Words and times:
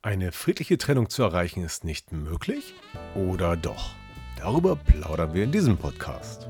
Eine 0.00 0.30
friedliche 0.30 0.78
Trennung 0.78 1.10
zu 1.10 1.24
erreichen 1.24 1.64
ist 1.64 1.82
nicht 1.82 2.12
möglich? 2.12 2.72
Oder 3.16 3.56
doch? 3.56 3.90
Darüber 4.36 4.76
plaudern 4.76 5.34
wir 5.34 5.42
in 5.42 5.50
diesem 5.50 5.76
Podcast. 5.76 6.46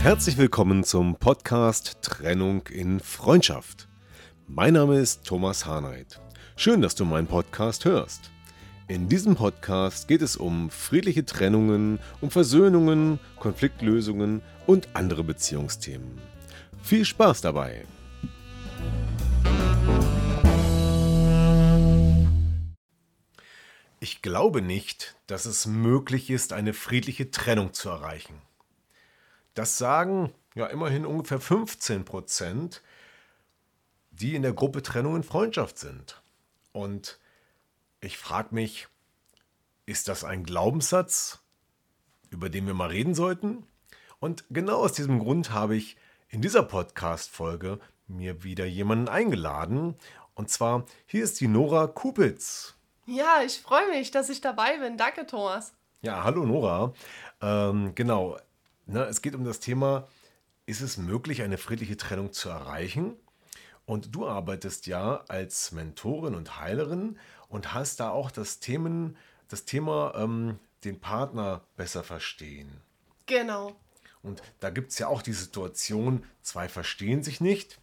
Herzlich 0.00 0.38
willkommen 0.38 0.82
zum 0.82 1.16
Podcast 1.16 1.98
Trennung 2.00 2.66
in 2.68 3.00
Freundschaft. 3.00 3.86
Mein 4.48 4.72
Name 4.72 4.98
ist 4.98 5.26
Thomas 5.26 5.66
Harnight. 5.66 6.22
Schön, 6.56 6.80
dass 6.80 6.94
du 6.94 7.04
meinen 7.04 7.26
Podcast 7.26 7.84
hörst. 7.84 8.30
In 8.88 9.10
diesem 9.10 9.36
Podcast 9.36 10.08
geht 10.08 10.22
es 10.22 10.38
um 10.38 10.70
friedliche 10.70 11.26
Trennungen, 11.26 11.98
um 12.22 12.30
Versöhnungen, 12.30 13.18
Konfliktlösungen 13.38 14.40
und 14.66 14.88
andere 14.94 15.22
Beziehungsthemen. 15.22 16.18
Viel 16.82 17.04
Spaß 17.04 17.42
dabei! 17.42 17.84
Ich 24.06 24.22
glaube 24.22 24.62
nicht, 24.62 25.16
dass 25.26 25.46
es 25.46 25.66
möglich 25.66 26.30
ist, 26.30 26.52
eine 26.52 26.74
friedliche 26.74 27.32
Trennung 27.32 27.72
zu 27.72 27.88
erreichen. 27.88 28.40
Das 29.54 29.78
sagen 29.78 30.32
ja 30.54 30.66
immerhin 30.66 31.04
ungefähr 31.04 31.40
15 31.40 32.04
Prozent, 32.04 32.84
die 34.12 34.36
in 34.36 34.42
der 34.42 34.52
Gruppe 34.52 34.84
Trennung 34.84 35.16
in 35.16 35.24
Freundschaft 35.24 35.80
sind. 35.80 36.22
Und 36.70 37.18
ich 38.00 38.16
frage 38.16 38.54
mich, 38.54 38.86
ist 39.86 40.06
das 40.06 40.22
ein 40.22 40.44
Glaubenssatz, 40.44 41.40
über 42.30 42.48
den 42.48 42.68
wir 42.68 42.74
mal 42.74 42.90
reden 42.90 43.16
sollten? 43.16 43.66
Und 44.20 44.44
genau 44.50 44.84
aus 44.84 44.92
diesem 44.92 45.18
Grund 45.18 45.50
habe 45.50 45.74
ich 45.74 45.96
in 46.28 46.42
dieser 46.42 46.62
Podcast-Folge 46.62 47.80
mir 48.06 48.44
wieder 48.44 48.66
jemanden 48.66 49.08
eingeladen. 49.08 49.96
Und 50.36 50.48
zwar, 50.48 50.86
hier 51.06 51.24
ist 51.24 51.40
die 51.40 51.48
Nora 51.48 51.88
Kupitz. 51.88 52.76
Ja, 53.06 53.42
ich 53.44 53.60
freue 53.60 53.88
mich, 53.88 54.10
dass 54.10 54.28
ich 54.28 54.40
dabei 54.40 54.78
bin. 54.78 54.98
Danke, 54.98 55.26
Thomas. 55.26 55.72
Ja, 56.02 56.24
hallo 56.24 56.44
Nora. 56.44 56.92
Ähm, 57.40 57.94
genau, 57.94 58.36
Ne, 58.86 59.02
es 59.04 59.20
geht 59.20 59.34
um 59.34 59.44
das 59.44 59.58
Thema, 59.58 60.06
ist 60.64 60.80
es 60.80 60.96
möglich, 60.96 61.42
eine 61.42 61.58
friedliche 61.58 61.96
Trennung 61.96 62.32
zu 62.32 62.48
erreichen? 62.48 63.16
Und 63.84 64.14
du 64.14 64.26
arbeitest 64.26 64.86
ja 64.86 65.24
als 65.28 65.72
Mentorin 65.72 66.34
und 66.34 66.60
Heilerin 66.60 67.18
und 67.48 67.74
hast 67.74 68.00
da 68.00 68.10
auch 68.10 68.30
das, 68.30 68.60
Themen, 68.60 69.16
das 69.48 69.64
Thema 69.64 70.14
ähm, 70.16 70.58
den 70.84 71.00
Partner 71.00 71.62
besser 71.76 72.04
verstehen. 72.04 72.80
Genau. 73.26 73.74
Und 74.22 74.42
da 74.60 74.70
gibt 74.70 74.92
es 74.92 74.98
ja 74.98 75.08
auch 75.08 75.22
die 75.22 75.32
Situation, 75.32 76.24
zwei 76.42 76.68
verstehen 76.68 77.24
sich 77.24 77.40
nicht. 77.40 77.80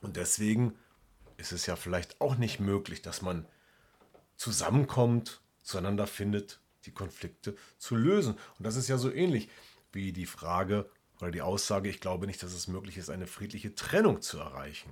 Und 0.00 0.16
deswegen 0.16 0.76
ist 1.36 1.52
es 1.52 1.66
ja 1.66 1.74
vielleicht 1.74 2.20
auch 2.20 2.36
nicht 2.36 2.60
möglich, 2.60 3.02
dass 3.02 3.22
man 3.22 3.44
zusammenkommt, 4.36 5.40
zueinander 5.62 6.06
findet, 6.06 6.60
die 6.84 6.92
Konflikte 6.92 7.56
zu 7.78 7.96
lösen. 7.96 8.34
Und 8.58 8.66
das 8.66 8.76
ist 8.76 8.88
ja 8.88 8.98
so 8.98 9.10
ähnlich 9.10 9.48
wie 9.92 10.12
die 10.12 10.26
Frage 10.26 10.88
oder 11.20 11.30
die 11.30 11.42
Aussage, 11.42 11.88
ich 11.88 12.00
glaube 12.00 12.26
nicht, 12.26 12.42
dass 12.42 12.52
es 12.52 12.68
möglich 12.68 12.98
ist, 12.98 13.10
eine 13.10 13.26
friedliche 13.26 13.74
Trennung 13.74 14.20
zu 14.20 14.38
erreichen. 14.38 14.90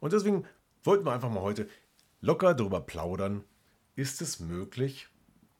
Und 0.00 0.12
deswegen 0.12 0.46
wollten 0.84 1.04
wir 1.04 1.12
einfach 1.12 1.30
mal 1.30 1.40
heute 1.40 1.68
locker 2.20 2.54
darüber 2.54 2.80
plaudern, 2.80 3.44
ist 3.94 4.20
es 4.20 4.40
möglich, 4.40 5.08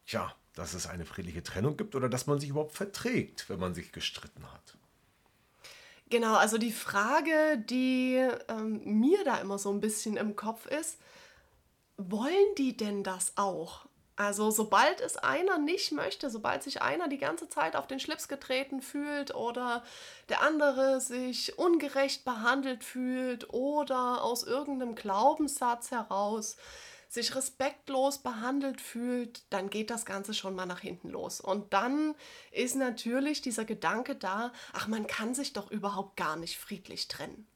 ja, 0.06 0.34
dass 0.54 0.74
es 0.74 0.86
eine 0.86 1.04
friedliche 1.04 1.42
Trennung 1.42 1.76
gibt 1.76 1.94
oder 1.94 2.08
dass 2.08 2.26
man 2.26 2.38
sich 2.38 2.50
überhaupt 2.50 2.74
verträgt, 2.74 3.48
wenn 3.48 3.58
man 3.58 3.74
sich 3.74 3.92
gestritten 3.92 4.50
hat. 4.52 4.76
Genau, 6.08 6.36
also 6.36 6.56
die 6.56 6.72
Frage, 6.72 7.64
die 7.68 8.16
ähm, 8.48 8.80
mir 8.84 9.24
da 9.24 9.38
immer 9.38 9.58
so 9.58 9.72
ein 9.72 9.80
bisschen 9.80 10.16
im 10.16 10.36
Kopf 10.36 10.66
ist, 10.66 10.98
wollen 11.96 12.54
die 12.56 12.76
denn 12.76 13.02
das 13.02 13.32
auch? 13.36 13.86
Also 14.16 14.50
sobald 14.50 15.02
es 15.02 15.18
einer 15.18 15.58
nicht 15.58 15.92
möchte, 15.92 16.30
sobald 16.30 16.62
sich 16.62 16.80
einer 16.80 17.06
die 17.06 17.18
ganze 17.18 17.50
Zeit 17.50 17.76
auf 17.76 17.86
den 17.86 18.00
Schlips 18.00 18.28
getreten 18.28 18.80
fühlt 18.80 19.34
oder 19.34 19.84
der 20.30 20.40
andere 20.40 21.02
sich 21.02 21.58
ungerecht 21.58 22.24
behandelt 22.24 22.82
fühlt 22.82 23.52
oder 23.52 24.22
aus 24.22 24.42
irgendeinem 24.42 24.94
Glaubenssatz 24.94 25.90
heraus 25.90 26.56
sich 27.08 27.34
respektlos 27.34 28.18
behandelt 28.18 28.80
fühlt, 28.80 29.42
dann 29.50 29.70
geht 29.70 29.90
das 29.90 30.04
Ganze 30.04 30.34
schon 30.34 30.54
mal 30.54 30.66
nach 30.66 30.80
hinten 30.80 31.10
los. 31.10 31.40
Und 31.40 31.72
dann 31.72 32.14
ist 32.50 32.74
natürlich 32.74 33.42
dieser 33.42 33.64
Gedanke 33.64 34.16
da, 34.16 34.52
ach, 34.72 34.88
man 34.88 35.06
kann 35.06 35.34
sich 35.34 35.52
doch 35.52 35.70
überhaupt 35.70 36.16
gar 36.16 36.36
nicht 36.36 36.58
friedlich 36.58 37.08
trennen. 37.08 37.46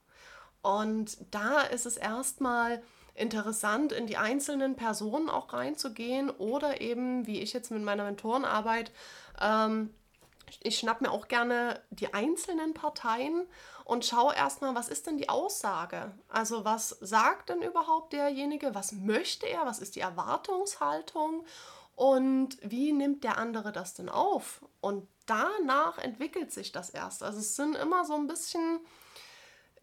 Und 0.62 1.16
da 1.30 1.62
ist 1.62 1.86
es 1.86 1.96
erstmal 1.96 2.82
interessant, 3.14 3.92
in 3.92 4.06
die 4.06 4.16
einzelnen 4.16 4.76
Personen 4.76 5.28
auch 5.28 5.52
reinzugehen 5.52 6.30
oder 6.30 6.80
eben, 6.80 7.26
wie 7.26 7.40
ich 7.40 7.52
jetzt 7.52 7.70
mit 7.70 7.82
meiner 7.82 8.04
Mentorenarbeit, 8.04 8.92
ähm, 9.40 9.94
ich 10.62 10.78
schnapp 10.78 11.00
mir 11.00 11.12
auch 11.12 11.28
gerne 11.28 11.80
die 11.90 12.12
einzelnen 12.12 12.74
Parteien 12.74 13.46
und 13.84 14.04
schaue 14.04 14.34
erstmal, 14.34 14.74
was 14.74 14.88
ist 14.88 15.06
denn 15.06 15.16
die 15.16 15.28
Aussage? 15.28 16.12
Also 16.28 16.64
was 16.64 16.90
sagt 17.00 17.50
denn 17.50 17.62
überhaupt 17.62 18.12
derjenige? 18.12 18.74
Was 18.74 18.92
möchte 18.92 19.46
er? 19.46 19.64
Was 19.66 19.78
ist 19.78 19.96
die 19.96 20.00
Erwartungshaltung? 20.00 21.44
Und 21.94 22.56
wie 22.62 22.92
nimmt 22.92 23.24
der 23.24 23.38
andere 23.38 23.72
das 23.72 23.94
denn 23.94 24.08
auf? 24.08 24.64
Und 24.80 25.06
danach 25.26 25.98
entwickelt 25.98 26.52
sich 26.52 26.72
das 26.72 26.90
erst. 26.90 27.22
Also 27.22 27.38
es 27.38 27.56
sind 27.56 27.76
immer 27.76 28.04
so 28.04 28.14
ein 28.14 28.26
bisschen, 28.26 28.80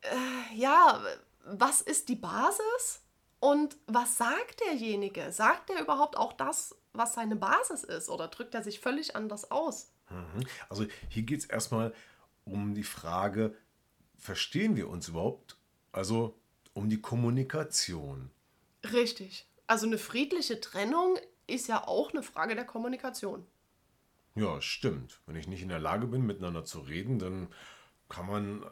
äh, 0.01 0.55
ja, 0.55 1.01
was 1.45 1.81
ist 1.81 2.09
die 2.09 2.15
Basis? 2.15 3.01
Und 3.39 3.77
was 3.85 4.17
sagt 4.17 4.61
derjenige? 4.61 5.31
Sagt 5.31 5.69
er 5.69 5.81
überhaupt 5.81 6.17
auch 6.17 6.33
das, 6.33 6.75
was 6.93 7.13
seine 7.13 7.35
Basis 7.35 7.83
ist? 7.83 8.09
Oder 8.09 8.27
drückt 8.27 8.55
er 8.55 8.63
sich 8.63 8.79
völlig 8.79 9.15
anders 9.15 9.51
aus? 9.51 9.91
Mhm. 10.09 10.45
Also 10.69 10.85
hier 11.09 11.23
geht 11.23 11.39
es 11.41 11.45
erstmal 11.45 11.93
um 12.45 12.73
die 12.73 12.83
Frage, 12.83 13.55
verstehen 14.17 14.75
wir 14.75 14.89
uns 14.89 15.09
überhaupt? 15.09 15.57
Also 15.91 16.39
um 16.73 16.89
die 16.89 17.01
Kommunikation. 17.01 18.31
Richtig. 18.91 19.47
Also 19.67 19.85
eine 19.85 19.97
friedliche 19.97 20.61
Trennung 20.61 21.17
ist 21.45 21.67
ja 21.67 21.87
auch 21.87 22.11
eine 22.11 22.23
Frage 22.23 22.55
der 22.55 22.65
Kommunikation. 22.65 23.45
Ja, 24.35 24.61
stimmt. 24.61 25.19
Wenn 25.25 25.35
ich 25.35 25.47
nicht 25.47 25.61
in 25.61 25.69
der 25.69 25.79
Lage 25.79 26.07
bin, 26.07 26.25
miteinander 26.25 26.63
zu 26.63 26.79
reden, 26.79 27.19
dann 27.19 27.47
kann 28.09 28.27
man, 28.27 28.65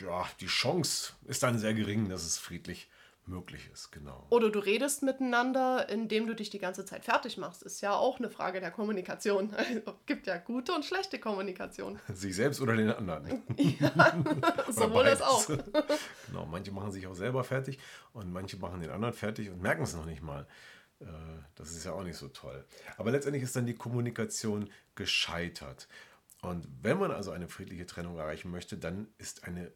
ja, 0.00 0.26
die 0.40 0.46
Chance 0.46 1.12
ist 1.26 1.42
dann 1.42 1.58
sehr 1.58 1.74
gering, 1.74 2.08
dass 2.08 2.24
es 2.24 2.38
friedlich 2.38 2.88
möglich 3.28 3.68
ist, 3.72 3.92
genau. 3.92 4.26
Oder 4.30 4.50
du 4.50 4.58
redest 4.58 5.02
miteinander, 5.02 5.88
indem 5.88 6.26
du 6.26 6.34
dich 6.34 6.50
die 6.50 6.58
ganze 6.58 6.84
Zeit 6.84 7.04
fertig 7.04 7.36
machst. 7.36 7.62
Ist 7.62 7.80
ja 7.80 7.94
auch 7.94 8.18
eine 8.18 8.30
Frage 8.30 8.60
der 8.60 8.70
Kommunikation. 8.70 9.54
Also, 9.58 9.98
gibt 10.06 10.26
ja 10.26 10.38
gute 10.38 10.72
und 10.72 10.84
schlechte 10.84 11.18
Kommunikation. 11.18 11.98
Sich 12.14 12.36
selbst 12.36 12.60
oder 12.60 12.74
den 12.74 12.90
anderen. 12.90 13.42
ja, 13.56 14.14
sowohl 14.70 15.04
als 15.04 15.20
auch. 15.20 15.46
genau, 16.26 16.46
manche 16.46 16.70
machen 16.70 16.90
sich 16.92 17.06
auch 17.06 17.14
selber 17.14 17.44
fertig 17.44 17.78
und 18.12 18.32
manche 18.32 18.56
machen 18.56 18.80
den 18.80 18.90
anderen 18.90 19.12
fertig 19.14 19.50
und 19.50 19.60
merken 19.60 19.82
es 19.82 19.94
noch 19.94 20.06
nicht 20.06 20.22
mal. 20.22 20.46
Äh, 21.00 21.06
das 21.54 21.72
ist 21.72 21.84
ja 21.84 21.92
auch 21.92 22.02
nicht 22.02 22.16
so 22.16 22.28
toll. 22.28 22.64
Aber 22.96 23.10
letztendlich 23.10 23.42
ist 23.42 23.56
dann 23.56 23.66
die 23.66 23.74
Kommunikation 23.74 24.70
gescheitert. 24.94 25.88
Und 26.40 26.66
wenn 26.82 26.98
man 26.98 27.10
also 27.10 27.30
eine 27.32 27.48
friedliche 27.48 27.86
Trennung 27.86 28.16
erreichen 28.16 28.50
möchte, 28.50 28.78
dann 28.78 29.08
ist 29.18 29.44
eine 29.44 29.72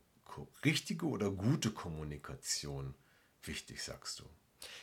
richtige 0.65 1.07
oder 1.07 1.31
gute 1.31 1.71
Kommunikation 1.71 2.95
wichtig, 3.47 3.83
sagst 3.83 4.21
du? 4.21 4.25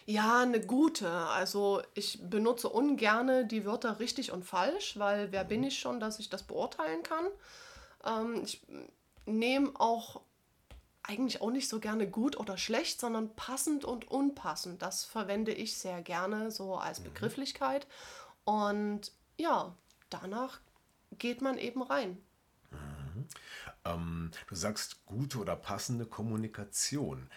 Ja, 0.06 0.42
eine 0.42 0.60
gute. 0.60 1.10
Also 1.10 1.82
ich 1.94 2.20
benutze 2.22 2.70
ungerne 2.70 3.46
die 3.46 3.66
Wörter 3.66 4.00
richtig 4.00 4.32
und 4.32 4.44
falsch, 4.44 4.98
weil 4.98 5.32
wer 5.32 5.44
bin 5.44 5.64
ich 5.64 5.80
schon, 5.80 6.00
dass 6.00 6.20
ich 6.20 6.30
das 6.30 6.44
beurteilen 6.44 7.04
kann. 7.04 7.26
Ähm, 8.06 8.44
ich 8.44 8.62
nehme 9.26 9.72
auch 9.76 10.22
eigentlich 11.04 11.42
auch 11.42 11.52
nicht 11.52 11.70
so 11.70 11.80
gerne 11.80 12.08
gut 12.08 12.38
oder 12.38 12.58
schlecht, 12.58 13.00
sondern 13.00 13.36
passend 13.36 13.84
und 13.84 14.10
unpassend. 14.10 14.82
Das 14.82 15.06
verwende 15.06 15.52
ich 15.52 15.78
sehr 15.78 16.02
gerne 16.02 16.52
so 16.52 16.76
als 16.76 17.00
mhm. 17.00 17.06
Begrifflichkeit. 17.06 17.88
Und 18.44 19.12
ja, 19.38 19.76
danach 20.10 20.60
geht 21.18 21.42
man 21.42 21.58
eben 21.58 21.82
rein. 21.82 22.22
Mhm. 22.72 23.28
Ähm, 23.86 24.32
du 24.48 24.56
sagst 24.56 25.06
gute 25.06 25.40
oder 25.40 25.56
passende 25.56 26.06
Kommunikation. 26.06 27.30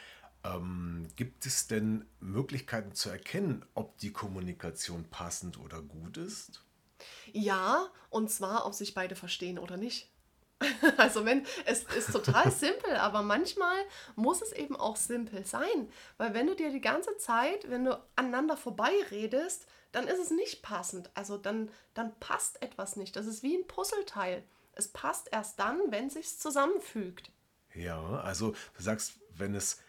Ähm, 0.44 1.08
gibt 1.16 1.46
es 1.46 1.68
denn 1.68 2.04
Möglichkeiten 2.20 2.94
zu 2.94 3.10
erkennen, 3.10 3.64
ob 3.74 3.98
die 3.98 4.12
Kommunikation 4.12 5.04
passend 5.04 5.58
oder 5.58 5.80
gut 5.82 6.16
ist? 6.16 6.62
Ja, 7.32 7.88
und 8.10 8.30
zwar, 8.30 8.66
ob 8.66 8.74
sich 8.74 8.94
beide 8.94 9.16
verstehen 9.16 9.58
oder 9.58 9.76
nicht. 9.76 10.08
Also 10.96 11.24
wenn, 11.24 11.44
es 11.64 11.84
ist 11.84 12.12
total 12.12 12.50
simpel, 12.52 12.96
aber 12.96 13.22
manchmal 13.22 13.76
muss 14.14 14.42
es 14.42 14.52
eben 14.52 14.76
auch 14.76 14.96
simpel 14.96 15.44
sein. 15.44 15.90
Weil 16.18 16.34
wenn 16.34 16.46
du 16.46 16.54
dir 16.54 16.70
die 16.70 16.80
ganze 16.80 17.16
Zeit, 17.16 17.68
wenn 17.68 17.84
du 17.84 18.00
aneinander 18.16 18.56
vorbeiredest, 18.56 19.66
dann 19.90 20.08
ist 20.08 20.18
es 20.18 20.30
nicht 20.30 20.62
passend. 20.62 21.10
Also 21.14 21.36
dann, 21.36 21.70
dann 21.94 22.14
passt 22.20 22.62
etwas 22.62 22.96
nicht. 22.96 23.16
Das 23.16 23.26
ist 23.26 23.42
wie 23.42 23.56
ein 23.56 23.66
Puzzleteil. 23.66 24.44
Es 24.72 24.88
passt 24.88 25.28
erst 25.32 25.58
dann, 25.58 25.80
wenn 25.90 26.06
es 26.06 26.14
sich 26.14 26.38
zusammenfügt. 26.38 27.30
Ja, 27.74 28.20
also 28.20 28.54
du 28.76 28.82
sagst, 28.82 29.14
wenn 29.30 29.54
es 29.54 29.80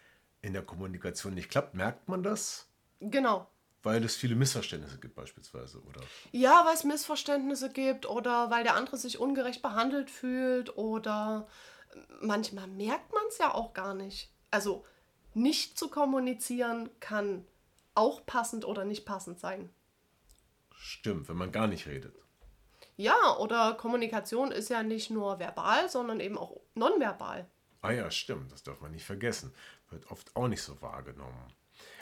in 0.44 0.52
der 0.52 0.62
Kommunikation 0.62 1.34
nicht 1.34 1.50
klappt, 1.50 1.74
merkt 1.74 2.06
man 2.06 2.22
das? 2.22 2.68
Genau. 3.00 3.48
Weil 3.82 4.04
es 4.04 4.14
viele 4.14 4.34
Missverständnisse 4.34 4.98
gibt 4.98 5.14
beispielsweise, 5.14 5.80
oder? 5.82 6.00
Ja, 6.32 6.64
weil 6.66 6.74
es 6.74 6.84
Missverständnisse 6.84 7.70
gibt 7.70 8.06
oder 8.06 8.50
weil 8.50 8.62
der 8.62 8.76
andere 8.76 8.98
sich 8.98 9.18
ungerecht 9.18 9.62
behandelt 9.62 10.10
fühlt 10.10 10.76
oder 10.76 11.46
manchmal 12.20 12.66
merkt 12.66 13.12
man 13.12 13.22
es 13.28 13.38
ja 13.38 13.54
auch 13.54 13.72
gar 13.72 13.94
nicht. 13.94 14.30
Also 14.50 14.84
nicht 15.32 15.78
zu 15.78 15.88
kommunizieren 15.88 16.90
kann 17.00 17.46
auch 17.94 18.26
passend 18.26 18.66
oder 18.66 18.84
nicht 18.84 19.06
passend 19.06 19.40
sein. 19.40 19.70
Stimmt, 20.76 21.28
wenn 21.28 21.36
man 21.36 21.52
gar 21.52 21.66
nicht 21.68 21.86
redet. 21.86 22.14
Ja, 22.96 23.36
oder 23.38 23.74
Kommunikation 23.74 24.52
ist 24.52 24.68
ja 24.68 24.82
nicht 24.82 25.10
nur 25.10 25.38
verbal, 25.38 25.88
sondern 25.88 26.20
eben 26.20 26.36
auch 26.36 26.60
nonverbal. 26.74 27.48
Ah 27.84 27.92
ja, 27.92 28.10
stimmt, 28.10 28.50
das 28.50 28.62
darf 28.62 28.80
man 28.80 28.92
nicht 28.92 29.04
vergessen. 29.04 29.52
Wird 29.94 30.10
oft 30.10 30.34
auch 30.34 30.48
nicht 30.48 30.62
so 30.62 30.82
wahrgenommen. 30.82 31.38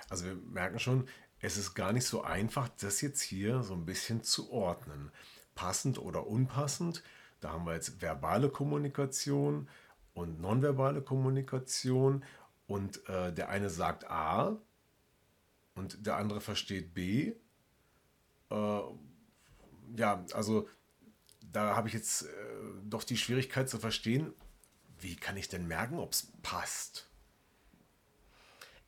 Also 0.09 0.25
wir 0.25 0.35
merken 0.35 0.79
schon, 0.79 1.07
es 1.41 1.59
ist 1.59 1.75
gar 1.75 1.93
nicht 1.93 2.07
so 2.07 2.23
einfach, 2.23 2.71
das 2.81 3.03
jetzt 3.03 3.21
hier 3.21 3.63
so 3.63 3.75
ein 3.75 3.85
bisschen 3.85 4.23
zu 4.23 4.51
ordnen. 4.51 5.13
Passend 5.55 5.99
oder 5.99 6.27
unpassend, 6.27 7.03
da 7.41 7.51
haben 7.51 7.67
wir 7.67 7.75
jetzt 7.75 8.01
verbale 8.01 8.49
Kommunikation 8.49 9.69
und 10.15 10.41
nonverbale 10.41 11.03
Kommunikation 11.03 12.25
und 12.67 13.07
äh, 13.11 13.31
der 13.31 13.51
eine 13.51 13.69
sagt 13.69 14.11
A 14.11 14.57
und 15.75 16.07
der 16.07 16.17
andere 16.17 16.41
versteht 16.41 16.95
B. 16.95 17.35
Äh, 18.51 18.81
ja, 19.97 20.25
also 20.33 20.67
da 21.53 21.77
habe 21.77 21.89
ich 21.89 21.95
jetzt 21.95 22.23
äh, 22.23 22.29
doch 22.85 23.05
die 23.05 23.19
Schwierigkeit 23.19 23.69
zu 23.69 23.79
verstehen, 23.79 24.33
wie 24.99 25.17
kann 25.17 25.37
ich 25.37 25.49
denn 25.49 25.67
merken, 25.67 25.99
ob 25.99 26.13
es 26.13 26.33
passt? 26.43 27.12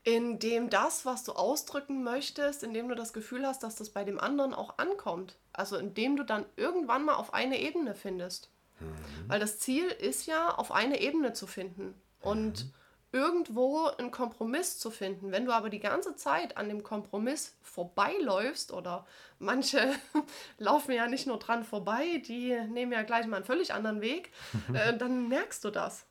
Indem 0.05 0.69
das, 0.69 1.07
was 1.07 1.25
du 1.25 1.33
ausdrücken 1.33 2.05
möchtest, 2.05 2.63
indem 2.63 2.89
du 2.89 2.95
das 2.95 3.15
Gefühl 3.15 3.47
hast, 3.47 3.63
dass 3.63 3.77
das 3.77 3.89
bei 3.89 4.05
dem 4.05 4.21
anderen 4.21 4.53
auch 4.53 4.79
ankommt. 4.79 5.37
Also 5.55 5.77
indem 5.77 6.17
du 6.17 6.25
dann 6.25 6.45
irgendwann 6.57 7.05
mal 7.05 7.15
auf 7.15 7.33
eine 7.33 7.59
Ebene 7.59 7.95
findest. 7.95 8.51
Mhm. 8.81 8.95
Weil 9.29 9.41
das 9.41 9.59
Ziel 9.59 9.87
ist 9.87 10.27
ja, 10.27 10.55
auf 10.55 10.73
eine 10.73 11.01
Ebene 11.01 11.33
zu 11.33 11.47
finden. 11.47 11.95
Und 12.21 12.65
mhm. 12.65 12.73
irgendwo 13.13 13.87
einen 13.87 14.11
Kompromiss 14.11 14.79
zu 14.79 14.91
finden. 14.91 15.33
Wenn 15.33 15.47
du 15.47 15.53
aber 15.53 15.71
die 15.71 15.81
ganze 15.81 16.17
Zeit 16.17 16.57
an 16.57 16.69
dem 16.69 16.83
Kompromiss 16.83 17.57
vorbeiläufst 17.63 18.73
oder 18.73 19.07
manche 19.39 19.95
laufen 20.59 20.93
ja 20.93 21.07
nicht 21.07 21.27
nur 21.27 21.39
dran 21.39 21.65
vorbei, 21.65 22.23
die 22.27 22.59
nehmen 22.69 22.93
ja 22.93 23.03
gleich 23.03 23.27
mal 23.27 23.37
einen 23.37 23.45
völlig 23.47 23.73
anderen 23.73 24.01
Weg, 24.01 24.33
äh, 24.75 24.97
dann 24.97 25.29
merkst 25.29 25.65
du 25.65 25.71
das. 25.71 26.07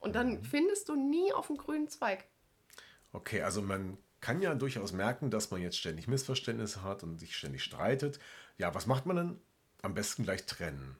Und 0.00 0.14
dann 0.14 0.30
mhm. 0.30 0.44
findest 0.44 0.88
du 0.88 0.96
nie 0.96 1.32
auf 1.32 1.46
dem 1.46 1.56
grünen 1.56 1.88
Zweig. 1.88 2.24
Okay, 3.16 3.40
also 3.40 3.62
man 3.62 3.96
kann 4.20 4.42
ja 4.42 4.54
durchaus 4.54 4.92
merken, 4.92 5.30
dass 5.30 5.50
man 5.50 5.62
jetzt 5.62 5.78
ständig 5.78 6.06
Missverständnisse 6.06 6.82
hat 6.82 7.02
und 7.02 7.18
sich 7.18 7.34
ständig 7.34 7.64
streitet. 7.64 8.18
Ja, 8.58 8.74
was 8.74 8.86
macht 8.86 9.06
man 9.06 9.16
denn? 9.16 9.40
Am 9.80 9.94
besten 9.94 10.24
gleich 10.24 10.44
trennen. 10.44 10.98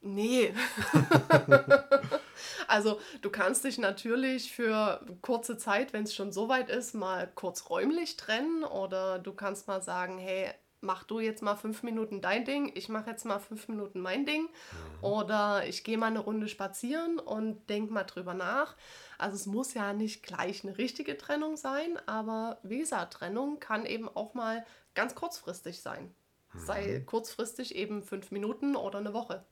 Nee. 0.00 0.54
also 2.68 2.98
du 3.20 3.28
kannst 3.28 3.64
dich 3.64 3.76
natürlich 3.76 4.50
für 4.50 5.04
kurze 5.20 5.58
Zeit, 5.58 5.92
wenn 5.92 6.04
es 6.04 6.14
schon 6.14 6.32
so 6.32 6.48
weit 6.48 6.70
ist, 6.70 6.94
mal 6.94 7.30
kurz 7.34 7.68
räumlich 7.68 8.16
trennen 8.16 8.64
oder 8.64 9.18
du 9.18 9.34
kannst 9.34 9.66
mal 9.66 9.82
sagen, 9.82 10.16
hey, 10.16 10.54
mach 10.84 11.02
du 11.02 11.18
jetzt 11.18 11.42
mal 11.42 11.56
fünf 11.56 11.82
Minuten 11.82 12.20
dein 12.20 12.44
Ding, 12.44 12.70
ich 12.74 12.88
mache 12.88 13.10
jetzt 13.10 13.24
mal 13.24 13.40
fünf 13.40 13.68
Minuten 13.68 14.00
mein 14.00 14.26
Ding. 14.26 14.42
Mhm. 14.42 15.04
Oder 15.04 15.66
ich 15.66 15.82
gehe 15.82 15.98
mal 15.98 16.06
eine 16.06 16.20
Runde 16.20 16.48
spazieren 16.48 17.18
und 17.18 17.68
denk 17.68 17.90
mal 17.90 18.04
drüber 18.04 18.34
nach. 18.34 18.76
Also 19.18 19.36
es 19.36 19.46
muss 19.46 19.74
ja 19.74 19.92
nicht 19.92 20.22
gleich 20.22 20.64
eine 20.64 20.78
richtige 20.78 21.16
Trennung 21.16 21.56
sein, 21.56 21.98
aber 22.06 22.58
wie 22.62 22.78
gesagt, 22.78 23.14
Trennung 23.14 23.58
kann 23.58 23.86
eben 23.86 24.08
auch 24.08 24.34
mal 24.34 24.64
ganz 24.94 25.14
kurzfristig 25.14 25.80
sein. 25.80 26.14
Mhm. 26.52 26.58
Sei 26.60 27.00
kurzfristig 27.00 27.74
eben 27.74 28.02
fünf 28.02 28.30
Minuten 28.30 28.76
oder 28.76 28.98
eine 28.98 29.14
Woche. 29.14 29.44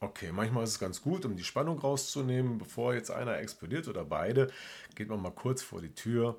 Okay, 0.00 0.30
manchmal 0.30 0.64
ist 0.64 0.70
es 0.70 0.78
ganz 0.78 1.00
gut, 1.00 1.24
um 1.24 1.36
die 1.36 1.44
Spannung 1.44 1.78
rauszunehmen, 1.78 2.58
bevor 2.58 2.92
jetzt 2.94 3.10
einer 3.10 3.38
explodiert 3.38 3.88
oder 3.88 4.04
beide, 4.04 4.52
geht 4.94 5.08
man 5.08 5.22
mal 5.22 5.30
kurz 5.30 5.62
vor 5.62 5.80
die 5.80 5.94
Tür, 5.94 6.38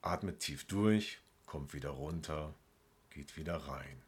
atmet 0.00 0.38
tief 0.38 0.64
durch, 0.66 1.20
kommt 1.44 1.74
wieder 1.74 1.90
runter, 1.90 2.54
geht 3.14 3.36
wieder 3.36 3.56
rein. 3.56 4.02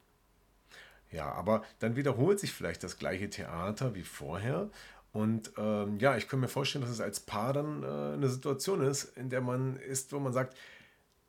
Ja, 1.10 1.32
aber 1.32 1.64
dann 1.78 1.96
wiederholt 1.96 2.40
sich 2.40 2.52
vielleicht 2.52 2.82
das 2.82 2.98
gleiche 2.98 3.30
Theater 3.30 3.94
wie 3.94 4.02
vorher. 4.02 4.70
Und 5.12 5.52
ähm, 5.56 5.98
ja, 5.98 6.16
ich 6.16 6.28
kann 6.28 6.40
mir 6.40 6.48
vorstellen, 6.48 6.82
dass 6.82 6.92
es 6.92 7.00
als 7.00 7.20
Paar 7.20 7.52
dann 7.52 7.82
äh, 7.82 7.86
eine 7.86 8.28
Situation 8.28 8.82
ist, 8.82 9.16
in 9.16 9.30
der 9.30 9.40
man 9.40 9.76
ist, 9.76 10.12
wo 10.12 10.18
man 10.18 10.32
sagt, 10.32 10.56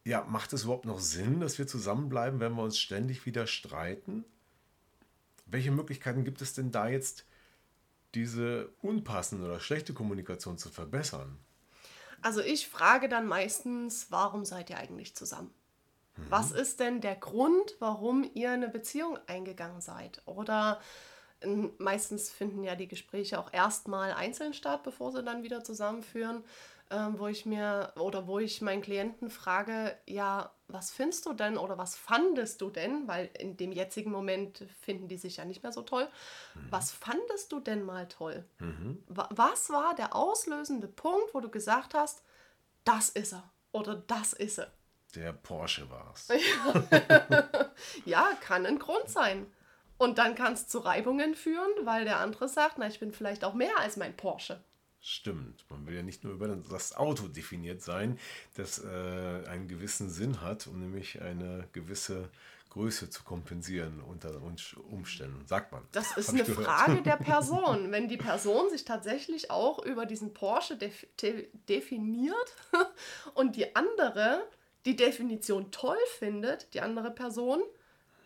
ja, 0.03 0.25
macht 0.27 0.51
es 0.53 0.63
überhaupt 0.63 0.85
noch 0.85 1.00
Sinn, 1.00 1.39
dass 1.39 1.57
wir 1.57 1.68
zusammenbleiben, 1.68 2.39
wenn 2.39 2.53
wir 2.53 2.63
uns 2.63 2.79
ständig 2.79 3.25
wieder 3.25 3.47
streiten? 3.47 4.25
Welche 5.45 5.71
Möglichkeiten 5.71 6.25
gibt 6.25 6.41
es 6.41 6.53
denn 6.53 6.71
da 6.71 6.88
jetzt, 6.89 7.25
diese 8.13 8.69
unpassende 8.81 9.45
oder 9.45 9.59
schlechte 9.59 9.94
Kommunikation 9.94 10.57
zu 10.57 10.69
verbessern? 10.69 11.38
Also 12.21 12.41
ich 12.41 12.68
frage 12.68 13.09
dann 13.09 13.27
meistens, 13.27 14.07
warum 14.09 14.44
seid 14.44 14.69
ihr 14.69 14.77
eigentlich 14.77 15.15
zusammen? 15.15 15.51
Was 16.30 16.52
ist 16.52 16.80
denn 16.80 17.02
der 17.02 17.16
Grund, 17.16 17.75
warum 17.80 18.30
ihr 18.34 18.52
eine 18.52 18.69
Beziehung 18.69 19.19
eingegangen 19.28 19.81
seid? 19.81 20.22
Oder 20.25 20.80
ähm, 21.42 21.72
meistens 21.78 22.30
finden 22.30 22.64
ja 22.64 22.75
die 22.75 22.88
Gespräche 22.88 23.40
auch 23.40 23.54
erstmal 23.54 24.14
einzeln 24.14 24.54
statt, 24.54 24.84
bevor 24.84 25.12
sie 25.12 25.24
dann 25.24 25.44
wieder 25.44 25.64
zusammenführen, 25.64 26.44
ähm, 26.90 27.19
wo 27.19 27.28
ich 27.28 27.46
mir 27.46 27.94
oder 27.98 28.28
wo 28.28 28.40
ich 28.40 28.62
meinen 28.62 28.81
Klienten 28.81 29.30
frage, 29.30 29.96
ja, 30.08 30.52
was 30.68 30.92
findest 30.92 31.26
du 31.26 31.33
denn 31.33 31.57
oder 31.57 31.78
was 31.78 31.95
fandest 31.95 32.62
du 32.62 32.69
denn? 32.69 33.07
Weil 33.07 33.30
in 33.38 33.57
dem 33.57 33.71
jetzigen 33.71 34.12
Moment 34.12 34.66
finden 34.81 35.07
die 35.07 35.18
sich 35.18 35.38
ja 35.38 35.45
nicht 35.45 35.64
mehr 35.64 35.71
so 35.71 35.81
toll. 35.81 36.07
Mhm. 36.56 36.68
Was 36.69 36.92
fandest 36.92 37.52
du 37.52 37.59
denn 37.59 37.83
mal 37.83 38.07
toll? 38.07 38.45
Mhm. 38.59 39.04
Was 39.07 39.69
war 39.69 39.95
der 39.95 40.16
auslösende 40.16 40.88
Punkt, 40.88 41.33
wo 41.33 41.40
du 41.40 41.50
gesagt 41.50 41.94
hast, 41.94 42.24
das 42.83 43.09
ist 43.09 43.33
er 43.33 43.44
oder 43.71 43.95
das 43.95 44.33
ist 44.33 44.59
er? 44.59 44.71
Der 45.18 45.33
Porsche 45.33 45.90
war 45.90 46.14
es. 46.14 46.28
ja, 48.06 48.30
kann 48.40 48.68
ein 48.68 48.78
Grund 48.78 49.09
sein. 49.09 49.47
Und 49.97 50.19
dann 50.19 50.36
kann 50.36 50.54
es 50.54 50.68
zu 50.68 50.78
Reibungen 50.78 51.33
führen, 51.33 51.71
weil 51.86 52.06
der 52.06 52.19
andere 52.19 52.47
sagt, 52.47 52.78
na, 52.78 52.88
ich 52.88 53.00
bin 53.00 53.12
vielleicht 53.12 53.44
auch 53.44 53.56
mehr 53.56 53.80
als 53.80 53.97
mein 53.97 54.16
Porsche. 54.16 54.64
Stimmt, 55.02 55.66
man 55.71 55.88
will 55.88 55.95
ja 55.95 56.04
nicht 56.04 56.24
nur 56.24 56.33
über 56.33 56.47
das 56.47 56.95
Auto 56.95 57.28
definiert 57.28 57.81
sein, 57.81 58.19
das 58.56 58.83
äh, 58.83 59.47
einen 59.47 59.68
gewissen 59.68 60.12
Sinn 60.12 60.42
hat, 60.42 60.68
um 60.68 60.80
nämlich 60.80 61.19
eine 61.19 61.68
gewisse 61.71 62.30
Größe 62.69 63.09
zu 63.09 63.24
kompensieren 63.24 64.02
unter 64.02 64.40
Umständen, 64.90 65.47
sagt 65.47 65.71
man. 65.71 65.81
Das 65.94 66.16
ist 66.16 66.30
eine 66.30 66.45
Frage 66.45 67.02
der 67.02 67.16
Person. 67.18 67.92
Wenn 67.92 68.07
die 68.07 68.18
Person 68.18 68.69
sich 68.69 68.86
tatsächlich 68.86 69.50
auch 69.50 69.83
über 69.83 70.06
diesen 70.06 70.33
Porsche 70.33 70.78
def 70.78 71.07
definiert 71.68 72.56
und 73.33 73.56
die 73.56 73.76
andere 73.76 74.47
die 74.87 74.95
Definition 74.95 75.69
toll 75.69 75.97
findet, 76.17 76.73
die 76.73 76.79
andere 76.79 77.11
Person, 77.11 77.61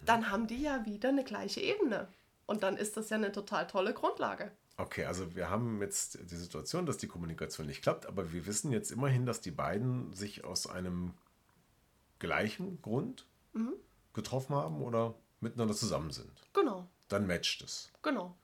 dann 0.05 0.29
haben 0.29 0.45
die 0.45 0.61
ja 0.61 0.85
wieder 0.85 1.09
eine 1.09 1.23
gleiche 1.23 1.59
Ebene. 1.59 2.07
Und 2.45 2.61
dann 2.61 2.77
ist 2.77 2.97
das 2.97 3.09
ja 3.09 3.17
eine 3.17 3.31
total 3.31 3.65
tolle 3.65 3.93
Grundlage. 3.93 4.51
Okay, 4.77 5.05
also 5.05 5.35
wir 5.35 5.49
haben 5.49 5.81
jetzt 5.81 6.19
die 6.29 6.35
Situation, 6.35 6.85
dass 6.85 6.97
die 6.97 7.07
Kommunikation 7.07 7.65
nicht 7.65 7.81
klappt, 7.81 8.05
aber 8.05 8.31
wir 8.31 8.45
wissen 8.45 8.71
jetzt 8.71 8.91
immerhin, 8.91 9.25
dass 9.25 9.41
die 9.41 9.51
beiden 9.51 10.13
sich 10.13 10.43
aus 10.43 10.67
einem 10.67 11.15
gleichen 12.19 12.79
Grund 12.83 13.25
mhm. 13.53 13.73
getroffen 14.13 14.55
haben 14.55 14.83
oder 14.83 15.15
miteinander 15.39 15.73
zusammen 15.73 16.11
sind. 16.11 16.31
Genau. 16.53 16.87
Dann 17.09 17.25
matcht 17.25 17.63
es. 17.63 17.89
Genau. 18.03 18.35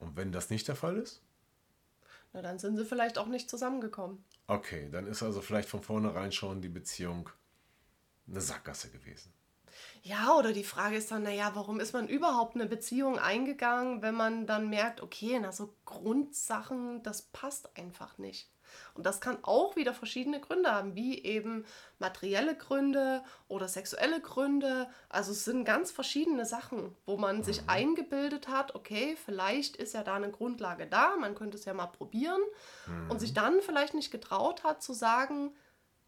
Und 0.00 0.16
wenn 0.16 0.32
das 0.32 0.50
nicht 0.50 0.66
der 0.66 0.74
Fall 0.76 0.96
ist? 0.96 1.22
Na, 2.32 2.42
dann 2.42 2.58
sind 2.58 2.76
sie 2.76 2.84
vielleicht 2.84 3.18
auch 3.18 3.28
nicht 3.28 3.48
zusammengekommen. 3.48 4.24
Okay, 4.48 4.88
dann 4.90 5.06
ist 5.06 5.22
also 5.22 5.40
vielleicht 5.40 5.68
von 5.68 5.82
vornherein 5.82 6.32
schon 6.32 6.60
die 6.60 6.68
Beziehung 6.68 7.28
eine 8.28 8.40
Sackgasse 8.40 8.90
gewesen. 8.90 9.32
Ja, 10.02 10.36
oder 10.36 10.52
die 10.52 10.64
Frage 10.64 10.96
ist 10.96 11.10
dann, 11.10 11.22
naja, 11.22 11.52
warum 11.54 11.80
ist 11.80 11.92
man 11.92 12.08
überhaupt 12.08 12.56
eine 12.56 12.66
Beziehung 12.66 13.18
eingegangen, 13.18 14.02
wenn 14.02 14.14
man 14.14 14.46
dann 14.46 14.68
merkt, 14.68 15.00
okay, 15.00 15.38
na 15.40 15.52
so 15.52 15.74
Grundsachen, 15.84 17.02
das 17.02 17.22
passt 17.22 17.76
einfach 17.76 18.18
nicht. 18.18 18.50
Und 18.94 19.06
das 19.06 19.20
kann 19.20 19.38
auch 19.42 19.76
wieder 19.76 19.94
verschiedene 19.94 20.40
Gründe 20.40 20.72
haben, 20.72 20.94
wie 20.94 21.22
eben 21.22 21.64
materielle 21.98 22.56
Gründe 22.56 23.22
oder 23.48 23.68
sexuelle 23.68 24.20
Gründe. 24.20 24.88
Also 25.08 25.32
es 25.32 25.44
sind 25.44 25.64
ganz 25.64 25.90
verschiedene 25.90 26.46
Sachen, 26.46 26.96
wo 27.06 27.16
man 27.16 27.38
mhm. 27.38 27.42
sich 27.42 27.68
eingebildet 27.68 28.48
hat, 28.48 28.74
okay, 28.74 29.16
vielleicht 29.22 29.76
ist 29.76 29.94
ja 29.94 30.02
da 30.02 30.14
eine 30.14 30.30
Grundlage 30.30 30.86
da, 30.86 31.16
man 31.16 31.34
könnte 31.34 31.58
es 31.58 31.64
ja 31.64 31.74
mal 31.74 31.86
probieren 31.86 32.40
mhm. 32.86 33.10
und 33.10 33.20
sich 33.20 33.34
dann 33.34 33.60
vielleicht 33.60 33.94
nicht 33.94 34.10
getraut 34.10 34.64
hat 34.64 34.82
zu 34.82 34.92
sagen, 34.92 35.54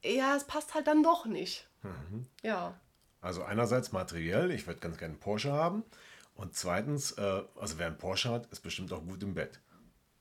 ja, 0.02 0.36
es 0.36 0.44
passt 0.44 0.74
halt 0.74 0.86
dann 0.86 1.02
doch 1.02 1.26
nicht. 1.26 1.68
Mhm. 1.84 2.26
Ja. 2.42 2.74
Also 3.20 3.42
einerseits 3.42 3.92
materiell, 3.92 4.50
ich 4.50 4.66
würde 4.66 4.80
ganz 4.80 4.98
gerne 4.98 5.12
einen 5.12 5.20
Porsche 5.20 5.52
haben. 5.52 5.84
Und 6.34 6.54
zweitens, 6.54 7.12
äh, 7.12 7.42
also 7.56 7.78
wer 7.78 7.86
einen 7.86 7.98
Porsche 7.98 8.30
hat, 8.30 8.46
ist 8.46 8.60
bestimmt 8.60 8.92
auch 8.92 9.04
gut 9.04 9.22
im 9.22 9.34
Bett. 9.34 9.60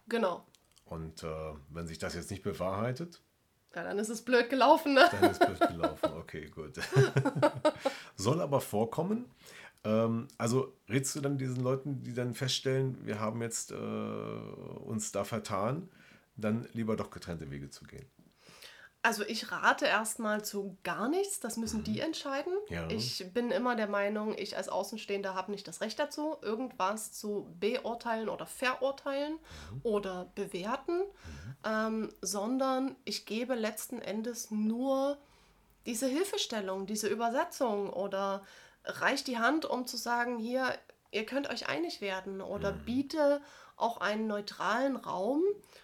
Genau. 0.08 0.46
Und 0.86 1.24
äh, 1.24 1.54
wenn 1.70 1.88
sich 1.88 1.98
das 1.98 2.14
jetzt 2.14 2.30
nicht 2.30 2.44
bewahrheitet? 2.44 3.22
Ja, 3.76 3.84
dann 3.84 3.98
ist 3.98 4.10
es 4.10 4.22
blöd 4.22 4.50
gelaufen, 4.50 4.94
ne? 4.94 5.10
Dann 5.12 5.32
ist 5.32 5.42
es 5.42 5.48
blöd 5.48 5.68
gelaufen, 5.70 6.14
okay, 6.14 6.46
gut. 6.50 6.80
Soll 8.16 8.40
aber 8.40 8.62
vorkommen. 8.62 9.26
Ähm, 9.84 10.28
also 10.38 10.78
rätst 10.88 11.16
du 11.16 11.22
dann 11.22 11.38
diesen 11.38 11.64
Leuten, 11.64 12.04
die 12.04 12.14
dann 12.14 12.36
feststellen, 12.36 13.06
wir 13.06 13.20
haben 13.20 13.42
jetzt 13.42 13.72
äh, 13.72 13.76
uns 13.76 15.12
da 15.12 15.24
vertan, 15.24 15.90
dann 16.36 16.68
lieber 16.74 16.96
doch 16.96 17.10
getrennte 17.10 17.50
Wege 17.50 17.70
zu 17.70 17.86
gehen? 17.86 18.06
Also 19.06 19.24
ich 19.26 19.52
rate 19.52 19.86
erstmal 19.86 20.46
zu 20.46 20.78
gar 20.84 21.10
nichts, 21.10 21.42
das 21.42 21.58
müssen 21.58 21.80
mhm. 21.80 21.84
die 21.84 22.00
entscheiden. 22.00 22.54
Ja. 22.70 22.88
Ich 22.90 23.34
bin 23.34 23.52
immer 23.52 23.76
der 23.76 23.88
Meinung, 23.88 24.34
ich 24.38 24.56
als 24.56 24.70
Außenstehender 24.70 25.36
habe 25.36 25.52
nicht 25.52 25.68
das 25.68 25.82
Recht 25.82 26.00
dazu, 26.00 26.38
irgendwas 26.42 27.12
zu 27.12 27.54
beurteilen 27.60 28.30
oder 28.30 28.46
verurteilen 28.46 29.34
mhm. 29.34 29.82
oder 29.84 30.32
bewerten, 30.36 31.00
mhm. 31.00 31.56
ähm, 31.66 32.14
sondern 32.22 32.96
ich 33.04 33.26
gebe 33.26 33.56
letzten 33.56 34.02
Endes 34.02 34.52
nur 34.52 35.18
diese 35.86 36.08
Hilfestellung, 36.08 36.88
diese 36.88 37.10
Übersetzung 37.10 37.90
oder 37.92 38.46
reiche 38.86 39.26
die 39.26 39.38
Hand, 39.38 39.66
um 39.66 39.86
zu 39.86 39.98
sagen, 39.98 40.38
hier, 40.38 40.78
ihr 41.12 41.26
könnt 41.26 41.50
euch 41.50 41.68
einig 41.68 42.00
werden 42.00 42.40
oder 42.40 42.72
mhm. 42.72 42.86
biete 42.86 43.42
auch 43.76 43.98
einen 43.98 44.28
neutralen 44.28 44.96
Raum, 44.96 45.44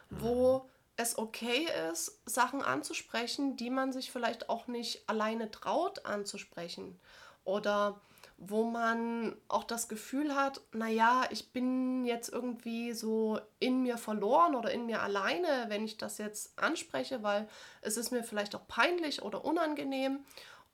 wo 0.09 0.59
mhm 0.59 0.68
es 0.99 1.17
okay 1.17 1.65
ist, 1.89 2.19
Sachen 2.25 2.61
anzusprechen, 2.61 3.55
die 3.55 3.69
man 3.69 3.93
sich 3.93 4.11
vielleicht 4.11 4.49
auch 4.49 4.67
nicht 4.67 5.07
alleine 5.07 5.49
traut 5.49 6.05
anzusprechen. 6.05 6.99
Oder 7.45 8.01
wo 8.37 8.65
man 8.65 9.37
auch 9.47 9.63
das 9.63 9.87
Gefühl 9.87 10.35
hat, 10.35 10.59
naja, 10.73 11.23
ich 11.29 11.53
bin 11.53 12.03
jetzt 12.03 12.27
irgendwie 12.27 12.91
so 12.91 13.39
in 13.59 13.81
mir 13.81 13.97
verloren 13.97 14.55
oder 14.55 14.71
in 14.71 14.87
mir 14.87 15.01
alleine, 15.01 15.65
wenn 15.69 15.85
ich 15.85 15.97
das 15.97 16.17
jetzt 16.17 16.59
anspreche, 16.59 17.23
weil 17.23 17.47
es 17.81 17.95
ist 17.95 18.11
mir 18.11 18.23
vielleicht 18.25 18.53
auch 18.53 18.67
peinlich 18.67 19.21
oder 19.21 19.45
unangenehm. 19.45 20.25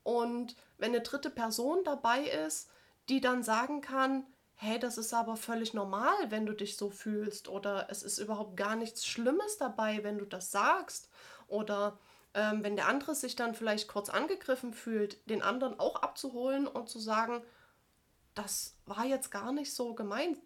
Und 0.02 0.56
wenn 0.78 0.90
eine 0.90 1.02
dritte 1.02 1.30
Person 1.30 1.84
dabei 1.84 2.22
ist, 2.22 2.68
die 3.08 3.20
dann 3.20 3.44
sagen 3.44 3.80
kann, 3.80 4.26
hey, 4.56 4.78
das 4.78 4.98
ist 4.98 5.12
aber 5.12 5.36
völlig 5.36 5.74
normal, 5.74 6.14
wenn 6.28 6.46
du 6.46 6.54
dich 6.54 6.76
so 6.76 6.90
fühlst 6.90 7.48
oder 7.48 7.86
es 7.90 8.02
ist 8.02 8.18
überhaupt 8.18 8.56
gar 8.56 8.74
nichts 8.74 9.06
Schlimmes 9.06 9.58
dabei, 9.58 10.02
wenn 10.02 10.18
du 10.18 10.24
das 10.24 10.50
sagst 10.50 11.10
oder 11.46 11.98
ähm, 12.34 12.64
wenn 12.64 12.76
der 12.76 12.88
andere 12.88 13.14
sich 13.14 13.36
dann 13.36 13.54
vielleicht 13.54 13.88
kurz 13.88 14.08
angegriffen 14.08 14.72
fühlt, 14.72 15.28
den 15.28 15.42
anderen 15.42 15.78
auch 15.78 15.96
abzuholen 15.96 16.66
und 16.66 16.88
zu 16.88 16.98
sagen, 16.98 17.42
das 18.34 18.76
war 18.86 19.04
jetzt 19.04 19.30
gar 19.30 19.52
nicht 19.52 19.74
so 19.74 19.94
gemeint. 19.94 20.38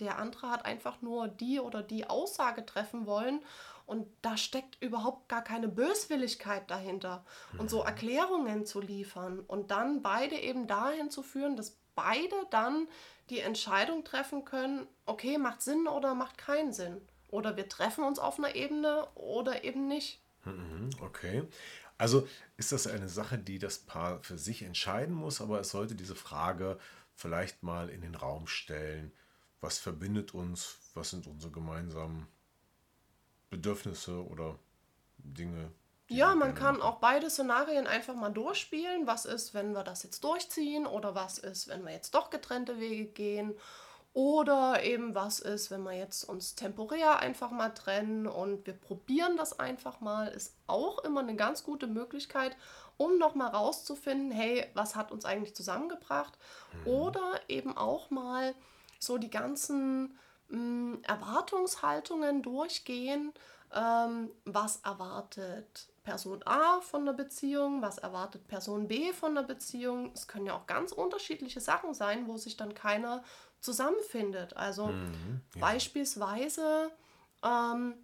Der 0.00 0.18
andere 0.18 0.50
hat 0.50 0.64
einfach 0.64 1.02
nur 1.02 1.28
die 1.28 1.60
oder 1.60 1.82
die 1.82 2.08
Aussage 2.08 2.64
treffen 2.64 3.06
wollen 3.06 3.40
und 3.84 4.06
da 4.22 4.36
steckt 4.36 4.80
überhaupt 4.82 5.28
gar 5.28 5.42
keine 5.42 5.66
Böswilligkeit 5.66 6.70
dahinter. 6.70 7.24
Und 7.56 7.70
so 7.70 7.80
mhm. 7.80 7.86
Erklärungen 7.86 8.66
zu 8.66 8.80
liefern 8.80 9.40
und 9.40 9.70
dann 9.70 10.02
beide 10.02 10.36
eben 10.36 10.66
dahin 10.66 11.10
zu 11.10 11.22
führen, 11.22 11.56
dass 11.56 11.78
beide 11.94 12.36
dann 12.50 12.86
die 13.30 13.40
Entscheidung 13.40 14.04
treffen 14.04 14.44
können, 14.44 14.86
okay, 15.06 15.38
macht 15.38 15.62
Sinn 15.62 15.86
oder 15.86 16.14
macht 16.14 16.38
keinen 16.38 16.72
Sinn. 16.72 17.00
Oder 17.28 17.56
wir 17.56 17.68
treffen 17.68 18.04
uns 18.04 18.18
auf 18.18 18.38
einer 18.38 18.54
Ebene 18.54 19.06
oder 19.14 19.64
eben 19.64 19.86
nicht. 19.86 20.22
Mhm, 20.44 20.90
okay. 21.00 21.44
Also 21.98 22.26
ist 22.56 22.72
das 22.72 22.86
eine 22.86 23.08
Sache, 23.08 23.38
die 23.38 23.58
das 23.58 23.78
Paar 23.78 24.22
für 24.22 24.38
sich 24.38 24.62
entscheiden 24.62 25.14
muss, 25.14 25.40
aber 25.40 25.60
es 25.60 25.70
sollte 25.70 25.94
diese 25.94 26.14
Frage 26.14 26.78
vielleicht 27.14 27.62
mal 27.62 27.90
in 27.90 28.00
den 28.00 28.14
Raum 28.14 28.46
stellen. 28.46 29.12
Was 29.60 29.78
verbindet 29.78 30.32
uns? 30.32 30.78
Was 30.94 31.10
sind 31.10 31.26
unsere 31.26 31.52
gemeinsamen 31.52 32.28
Bedürfnisse 33.50 34.24
oder 34.24 34.58
Dinge, 35.18 35.72
ja, 36.08 36.34
man 36.34 36.54
kann 36.54 36.80
auch 36.80 36.96
beide 36.96 37.28
Szenarien 37.28 37.86
einfach 37.86 38.14
mal 38.14 38.32
durchspielen. 38.32 39.06
Was 39.06 39.26
ist, 39.26 39.52
wenn 39.52 39.72
wir 39.72 39.84
das 39.84 40.02
jetzt 40.02 40.24
durchziehen? 40.24 40.86
Oder 40.86 41.14
was 41.14 41.38
ist, 41.38 41.68
wenn 41.68 41.84
wir 41.84 41.92
jetzt 41.92 42.14
doch 42.14 42.30
getrennte 42.30 42.80
Wege 42.80 43.04
gehen? 43.04 43.54
Oder 44.14 44.82
eben 44.82 45.14
was 45.14 45.38
ist, 45.38 45.70
wenn 45.70 45.82
wir 45.82 45.92
jetzt 45.92 46.24
uns 46.24 46.54
temporär 46.54 47.20
einfach 47.20 47.50
mal 47.50 47.68
trennen 47.68 48.26
und 48.26 48.66
wir 48.66 48.72
probieren 48.72 49.36
das 49.36 49.60
einfach 49.60 50.00
mal, 50.00 50.28
ist 50.28 50.56
auch 50.66 51.04
immer 51.04 51.20
eine 51.20 51.36
ganz 51.36 51.62
gute 51.62 51.86
Möglichkeit, 51.86 52.56
um 52.96 53.18
nochmal 53.18 53.50
rauszufinden, 53.50 54.32
hey, 54.32 54.66
was 54.74 54.96
hat 54.96 55.12
uns 55.12 55.26
eigentlich 55.26 55.54
zusammengebracht? 55.54 56.38
Mhm. 56.72 56.90
Oder 56.90 57.40
eben 57.48 57.76
auch 57.76 58.10
mal 58.10 58.54
so 58.98 59.18
die 59.18 59.30
ganzen 59.30 60.18
mh, 60.48 60.56
hm, 60.56 61.02
Erwartungshaltungen 61.02 62.42
durchgehen. 62.42 63.32
Ähm, 63.74 64.30
was 64.46 64.76
erwartet 64.78 65.88
Person 66.08 66.40
A 66.46 66.80
von 66.80 67.04
der 67.04 67.12
Beziehung, 67.12 67.82
was 67.82 67.98
erwartet 67.98 68.48
Person 68.48 68.88
B 68.88 69.12
von 69.12 69.34
der 69.34 69.42
Beziehung. 69.42 70.10
Es 70.14 70.26
können 70.26 70.46
ja 70.46 70.56
auch 70.56 70.66
ganz 70.66 70.90
unterschiedliche 70.90 71.60
Sachen 71.60 71.92
sein, 71.92 72.26
wo 72.26 72.38
sich 72.38 72.56
dann 72.56 72.72
keiner 72.72 73.22
zusammenfindet. 73.60 74.56
Also 74.56 74.86
mhm, 74.86 75.42
ja. 75.54 75.60
beispielsweise, 75.60 76.90
ähm, 77.44 77.94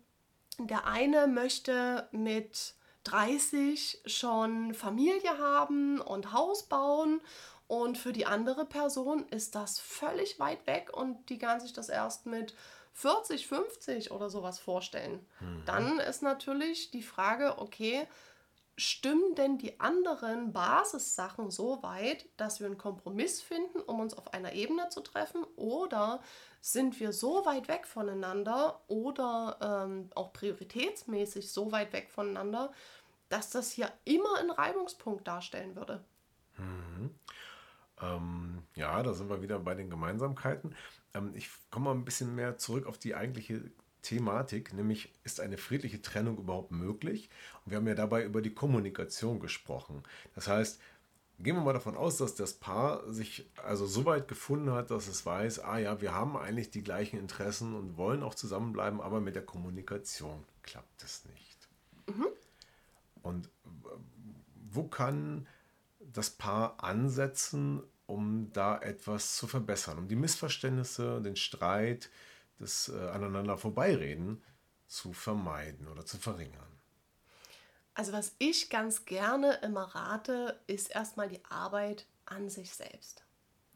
der 0.58 0.86
eine 0.86 1.26
möchte 1.28 2.06
mit 2.12 2.74
30 3.04 4.02
schon 4.04 4.74
Familie 4.74 5.38
haben 5.38 5.98
und 6.02 6.34
Haus 6.34 6.64
bauen 6.64 7.22
und 7.68 7.96
für 7.96 8.12
die 8.12 8.26
andere 8.26 8.66
Person 8.66 9.26
ist 9.30 9.54
das 9.54 9.78
völlig 9.78 10.38
weit 10.38 10.66
weg 10.66 10.90
und 10.92 11.30
die 11.30 11.38
kann 11.38 11.58
sich 11.58 11.72
das 11.72 11.88
erst 11.88 12.26
mit 12.26 12.54
40, 12.94 13.46
50 13.46 14.10
oder 14.12 14.30
sowas 14.30 14.58
vorstellen. 14.58 15.26
Mhm. 15.40 15.62
Dann 15.66 15.98
ist 15.98 16.22
natürlich 16.22 16.90
die 16.90 17.02
Frage, 17.02 17.58
okay, 17.58 18.06
stimmen 18.76 19.34
denn 19.34 19.58
die 19.58 19.78
anderen 19.80 20.52
Basissachen 20.52 21.50
so 21.50 21.82
weit, 21.82 22.26
dass 22.36 22.60
wir 22.60 22.66
einen 22.66 22.78
Kompromiss 22.78 23.42
finden, 23.42 23.80
um 23.80 24.00
uns 24.00 24.14
auf 24.14 24.32
einer 24.32 24.52
Ebene 24.52 24.88
zu 24.88 25.00
treffen? 25.00 25.44
Oder 25.56 26.20
sind 26.60 26.98
wir 26.98 27.12
so 27.12 27.44
weit 27.44 27.68
weg 27.68 27.86
voneinander 27.86 28.80
oder 28.88 29.84
ähm, 29.84 30.10
auch 30.14 30.32
prioritätsmäßig 30.32 31.52
so 31.52 31.72
weit 31.72 31.92
weg 31.92 32.10
voneinander, 32.10 32.72
dass 33.28 33.50
das 33.50 33.72
hier 33.72 33.92
immer 34.04 34.38
einen 34.38 34.50
Reibungspunkt 34.50 35.26
darstellen 35.26 35.76
würde? 35.76 36.04
Mhm. 36.56 37.14
Ähm, 38.04 38.62
ja, 38.74 39.02
da 39.02 39.14
sind 39.14 39.28
wir 39.28 39.42
wieder 39.42 39.58
bei 39.58 39.74
den 39.74 39.90
Gemeinsamkeiten. 39.90 40.74
Ähm, 41.14 41.32
ich 41.34 41.48
komme 41.70 41.86
mal 41.86 41.94
ein 41.94 42.04
bisschen 42.04 42.34
mehr 42.34 42.58
zurück 42.58 42.86
auf 42.86 42.98
die 42.98 43.14
eigentliche 43.14 43.70
Thematik, 44.02 44.74
nämlich 44.74 45.12
ist 45.24 45.40
eine 45.40 45.56
friedliche 45.56 46.02
Trennung 46.02 46.38
überhaupt 46.38 46.70
möglich? 46.70 47.30
Und 47.64 47.70
wir 47.70 47.78
haben 47.78 47.88
ja 47.88 47.94
dabei 47.94 48.24
über 48.24 48.42
die 48.42 48.54
Kommunikation 48.54 49.40
gesprochen. 49.40 50.02
Das 50.34 50.46
heißt, 50.46 50.80
gehen 51.38 51.56
wir 51.56 51.62
mal 51.62 51.72
davon 51.72 51.96
aus, 51.96 52.18
dass 52.18 52.34
das 52.34 52.54
Paar 52.54 53.10
sich 53.10 53.50
also 53.64 53.86
so 53.86 54.04
weit 54.04 54.28
gefunden 54.28 54.72
hat, 54.72 54.90
dass 54.90 55.08
es 55.08 55.24
weiß, 55.24 55.60
ah 55.60 55.78
ja, 55.78 56.00
wir 56.00 56.12
haben 56.14 56.36
eigentlich 56.36 56.70
die 56.70 56.82
gleichen 56.82 57.18
Interessen 57.18 57.74
und 57.74 57.96
wollen 57.96 58.22
auch 58.22 58.34
zusammenbleiben, 58.34 59.00
aber 59.00 59.20
mit 59.20 59.34
der 59.34 59.44
Kommunikation 59.44 60.44
klappt 60.62 61.02
es 61.02 61.24
nicht. 61.24 61.68
Mhm. 62.06 62.26
Und 63.22 63.48
wo 64.70 64.84
kann 64.84 65.46
das 66.00 66.30
Paar 66.30 66.82
ansetzen, 66.84 67.82
um 68.06 68.52
da 68.52 68.78
etwas 68.78 69.36
zu 69.36 69.46
verbessern, 69.46 69.98
um 69.98 70.08
die 70.08 70.16
Missverständnisse, 70.16 71.20
den 71.22 71.36
Streit, 71.36 72.10
das 72.58 72.88
äh, 72.88 73.08
aneinander 73.08 73.58
vorbeireden 73.58 74.42
zu 74.86 75.12
vermeiden 75.12 75.88
oder 75.88 76.04
zu 76.04 76.18
verringern. 76.18 76.74
Also 77.94 78.12
was 78.12 78.34
ich 78.38 78.70
ganz 78.70 79.04
gerne 79.04 79.54
immer 79.62 79.94
rate, 79.94 80.60
ist 80.66 80.90
erstmal 80.90 81.28
die 81.28 81.44
Arbeit 81.44 82.06
an 82.26 82.48
sich 82.48 82.74
selbst. 82.74 83.24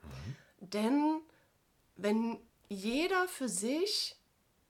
Mhm. 0.03 0.37
Denn 0.61 1.21
wenn 1.97 2.39
jeder 2.69 3.29
für 3.29 3.49
sich 3.49 4.17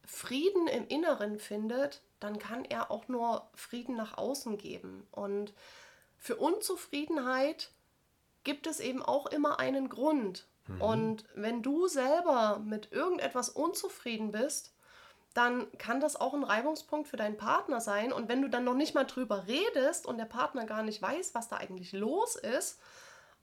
Frieden 0.04 0.68
im 0.68 0.86
Inneren 0.88 1.38
findet, 1.38 2.02
dann 2.20 2.38
kann 2.38 2.64
er 2.64 2.90
auch 2.90 3.08
nur 3.08 3.48
Frieden 3.54 3.96
nach 3.96 4.16
außen 4.16 4.58
geben. 4.58 5.06
Und 5.10 5.52
für 6.16 6.36
Unzufriedenheit 6.36 7.70
gibt 8.48 8.66
es 8.66 8.80
eben 8.80 9.02
auch 9.02 9.26
immer 9.26 9.60
einen 9.60 9.90
Grund. 9.90 10.46
Mhm. 10.68 10.80
Und 10.80 11.24
wenn 11.34 11.62
du 11.62 11.86
selber 11.86 12.62
mit 12.64 12.90
irgendetwas 12.92 13.50
unzufrieden 13.50 14.32
bist, 14.32 14.72
dann 15.34 15.70
kann 15.76 16.00
das 16.00 16.16
auch 16.16 16.32
ein 16.32 16.44
Reibungspunkt 16.44 17.08
für 17.08 17.18
deinen 17.18 17.36
Partner 17.36 17.82
sein. 17.82 18.10
Und 18.10 18.30
wenn 18.30 18.40
du 18.40 18.48
dann 18.48 18.64
noch 18.64 18.72
nicht 18.72 18.94
mal 18.94 19.04
drüber 19.04 19.46
redest 19.46 20.06
und 20.06 20.16
der 20.16 20.24
Partner 20.24 20.64
gar 20.64 20.82
nicht 20.82 21.02
weiß, 21.02 21.34
was 21.34 21.48
da 21.48 21.56
eigentlich 21.56 21.92
los 21.92 22.36
ist 22.36 22.80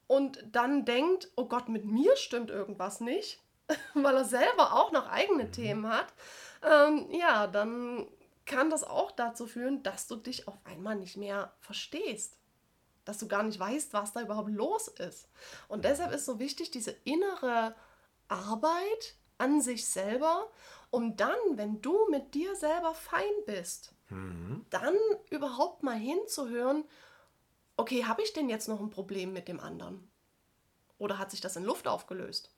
und 0.07 0.43
dann 0.51 0.85
denkt, 0.85 1.29
oh 1.35 1.45
Gott, 1.45 1.69
mit 1.69 1.85
mir 1.85 2.17
stimmt 2.17 2.49
irgendwas 2.49 2.99
nicht, 2.99 3.39
weil 3.93 4.15
er 4.15 4.25
selber 4.25 4.73
auch 4.73 4.91
noch 4.91 5.07
eigene 5.07 5.43
mhm. 5.43 5.51
Themen 5.51 5.87
hat, 5.87 6.07
ähm, 6.63 7.11
ja, 7.11 7.45
dann 7.45 8.07
kann 8.47 8.71
das 8.71 8.83
auch 8.83 9.11
dazu 9.11 9.45
führen, 9.45 9.83
dass 9.83 10.07
du 10.07 10.15
dich 10.15 10.47
auf 10.47 10.57
einmal 10.65 10.95
nicht 10.95 11.15
mehr 11.15 11.53
verstehst. 11.59 12.39
Dass 13.05 13.17
du 13.19 13.27
gar 13.27 13.43
nicht 13.43 13.59
weißt, 13.59 13.93
was 13.93 14.13
da 14.13 14.21
überhaupt 14.21 14.49
los 14.49 14.87
ist. 14.87 15.29
Und 15.67 15.85
deshalb 15.85 16.11
ist 16.11 16.25
so 16.25 16.39
wichtig, 16.39 16.71
diese 16.71 16.91
innere 17.03 17.75
Arbeit 18.27 19.15
an 19.37 19.61
sich 19.61 19.87
selber, 19.87 20.49
um 20.89 21.15
dann, 21.15 21.37
wenn 21.51 21.81
du 21.81 22.07
mit 22.09 22.33
dir 22.33 22.55
selber 22.55 22.93
fein 22.93 23.23
bist, 23.45 23.93
mhm. 24.09 24.65
dann 24.69 24.95
überhaupt 25.29 25.83
mal 25.83 25.97
hinzuhören, 25.97 26.85
okay, 27.77 28.05
habe 28.05 28.21
ich 28.23 28.33
denn 28.33 28.49
jetzt 28.49 28.67
noch 28.67 28.79
ein 28.79 28.89
Problem 28.89 29.33
mit 29.33 29.47
dem 29.47 29.59
anderen? 29.59 30.09
Oder 30.97 31.19
hat 31.19 31.31
sich 31.31 31.41
das 31.41 31.55
in 31.55 31.65
Luft 31.65 31.87
aufgelöst? 31.87 32.54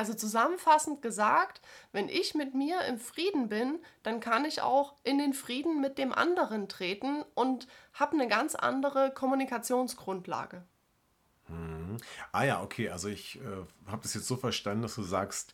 Also 0.00 0.14
zusammenfassend 0.14 1.02
gesagt, 1.02 1.60
wenn 1.92 2.08
ich 2.08 2.34
mit 2.34 2.54
mir 2.54 2.80
im 2.86 2.98
Frieden 2.98 3.50
bin, 3.50 3.80
dann 4.02 4.18
kann 4.18 4.46
ich 4.46 4.62
auch 4.62 4.94
in 5.04 5.18
den 5.18 5.34
Frieden 5.34 5.82
mit 5.82 5.98
dem 5.98 6.14
anderen 6.14 6.70
treten 6.70 7.22
und 7.34 7.68
habe 7.92 8.14
eine 8.14 8.26
ganz 8.26 8.54
andere 8.54 9.12
Kommunikationsgrundlage. 9.12 10.64
Hm. 11.48 11.98
Ah 12.32 12.44
ja, 12.44 12.62
okay, 12.62 12.88
also 12.88 13.08
ich 13.08 13.42
äh, 13.42 13.90
habe 13.90 14.00
das 14.02 14.14
jetzt 14.14 14.26
so 14.26 14.36
verstanden, 14.36 14.80
dass 14.80 14.94
du 14.94 15.02
sagst, 15.02 15.52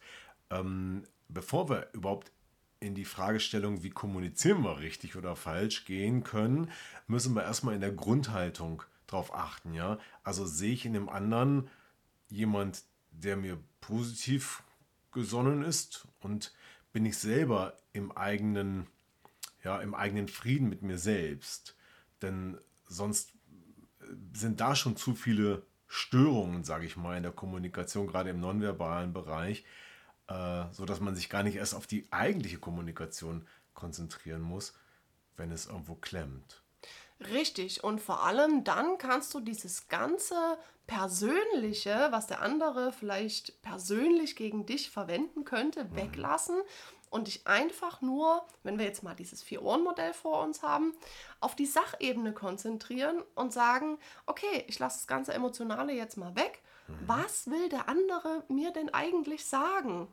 ähm, 0.50 1.02
bevor 1.26 1.68
wir 1.68 1.88
überhaupt 1.92 2.30
in 2.78 2.94
die 2.94 3.04
Fragestellung, 3.04 3.82
wie 3.82 3.90
kommunizieren 3.90 4.62
wir 4.62 4.78
richtig 4.78 5.16
oder 5.16 5.34
falsch 5.34 5.86
gehen 5.86 6.22
können, 6.22 6.70
müssen 7.08 7.34
wir 7.34 7.42
erstmal 7.42 7.74
in 7.74 7.80
der 7.80 7.90
Grundhaltung 7.90 8.84
drauf 9.08 9.34
achten, 9.34 9.74
ja. 9.74 9.98
Also 10.22 10.46
sehe 10.46 10.72
ich 10.72 10.86
in 10.86 10.92
dem 10.92 11.08
anderen 11.08 11.68
jemand, 12.28 12.84
der 13.20 13.36
mir 13.36 13.58
positiv 13.80 14.62
gesonnen 15.12 15.62
ist 15.62 16.06
und 16.20 16.52
bin 16.92 17.06
ich 17.06 17.18
selber 17.18 17.76
im 17.92 18.12
eigenen, 18.12 18.86
ja, 19.64 19.80
im 19.80 19.94
eigenen 19.94 20.28
Frieden 20.28 20.68
mit 20.68 20.82
mir 20.82 20.98
selbst. 20.98 21.76
Denn 22.22 22.58
sonst 22.86 23.32
sind 24.32 24.60
da 24.60 24.74
schon 24.74 24.96
zu 24.96 25.14
viele 25.14 25.62
Störungen, 25.88 26.64
sage 26.64 26.86
ich 26.86 26.96
mal, 26.96 27.16
in 27.16 27.22
der 27.22 27.32
Kommunikation, 27.32 28.06
gerade 28.06 28.30
im 28.30 28.40
nonverbalen 28.40 29.12
Bereich, 29.12 29.64
äh, 30.28 30.64
sodass 30.72 31.00
man 31.00 31.14
sich 31.14 31.28
gar 31.28 31.42
nicht 31.42 31.56
erst 31.56 31.74
auf 31.74 31.86
die 31.86 32.06
eigentliche 32.10 32.58
Kommunikation 32.58 33.46
konzentrieren 33.74 34.42
muss, 34.42 34.74
wenn 35.36 35.52
es 35.52 35.66
irgendwo 35.66 35.94
klemmt. 35.94 36.62
Richtig, 37.20 37.82
und 37.82 38.00
vor 38.00 38.24
allem 38.24 38.64
dann 38.64 38.98
kannst 38.98 39.32
du 39.32 39.40
dieses 39.40 39.88
ganze 39.88 40.58
Persönliche, 40.86 42.08
was 42.10 42.26
der 42.26 42.42
andere 42.42 42.92
vielleicht 42.92 43.60
persönlich 43.62 44.36
gegen 44.36 44.66
dich 44.66 44.90
verwenden 44.90 45.44
könnte, 45.44 45.84
mhm. 45.84 45.96
weglassen 45.96 46.56
und 47.10 47.26
dich 47.26 47.46
einfach 47.46 48.02
nur, 48.02 48.44
wenn 48.62 48.78
wir 48.78 48.84
jetzt 48.84 49.02
mal 49.02 49.14
dieses 49.14 49.42
Vier-Ohren-Modell 49.42 50.12
vor 50.12 50.42
uns 50.42 50.62
haben, 50.62 50.94
auf 51.40 51.56
die 51.56 51.66
Sachebene 51.66 52.32
konzentrieren 52.32 53.22
und 53.34 53.52
sagen, 53.52 53.98
okay, 54.26 54.64
ich 54.68 54.78
lasse 54.78 54.98
das 54.98 55.06
ganze 55.06 55.32
Emotionale 55.32 55.92
jetzt 55.92 56.16
mal 56.16 56.36
weg. 56.36 56.62
Mhm. 56.86 56.94
Was 57.06 57.50
will 57.50 57.68
der 57.68 57.88
andere 57.88 58.44
mir 58.48 58.72
denn 58.72 58.92
eigentlich 58.92 59.46
sagen? 59.46 60.08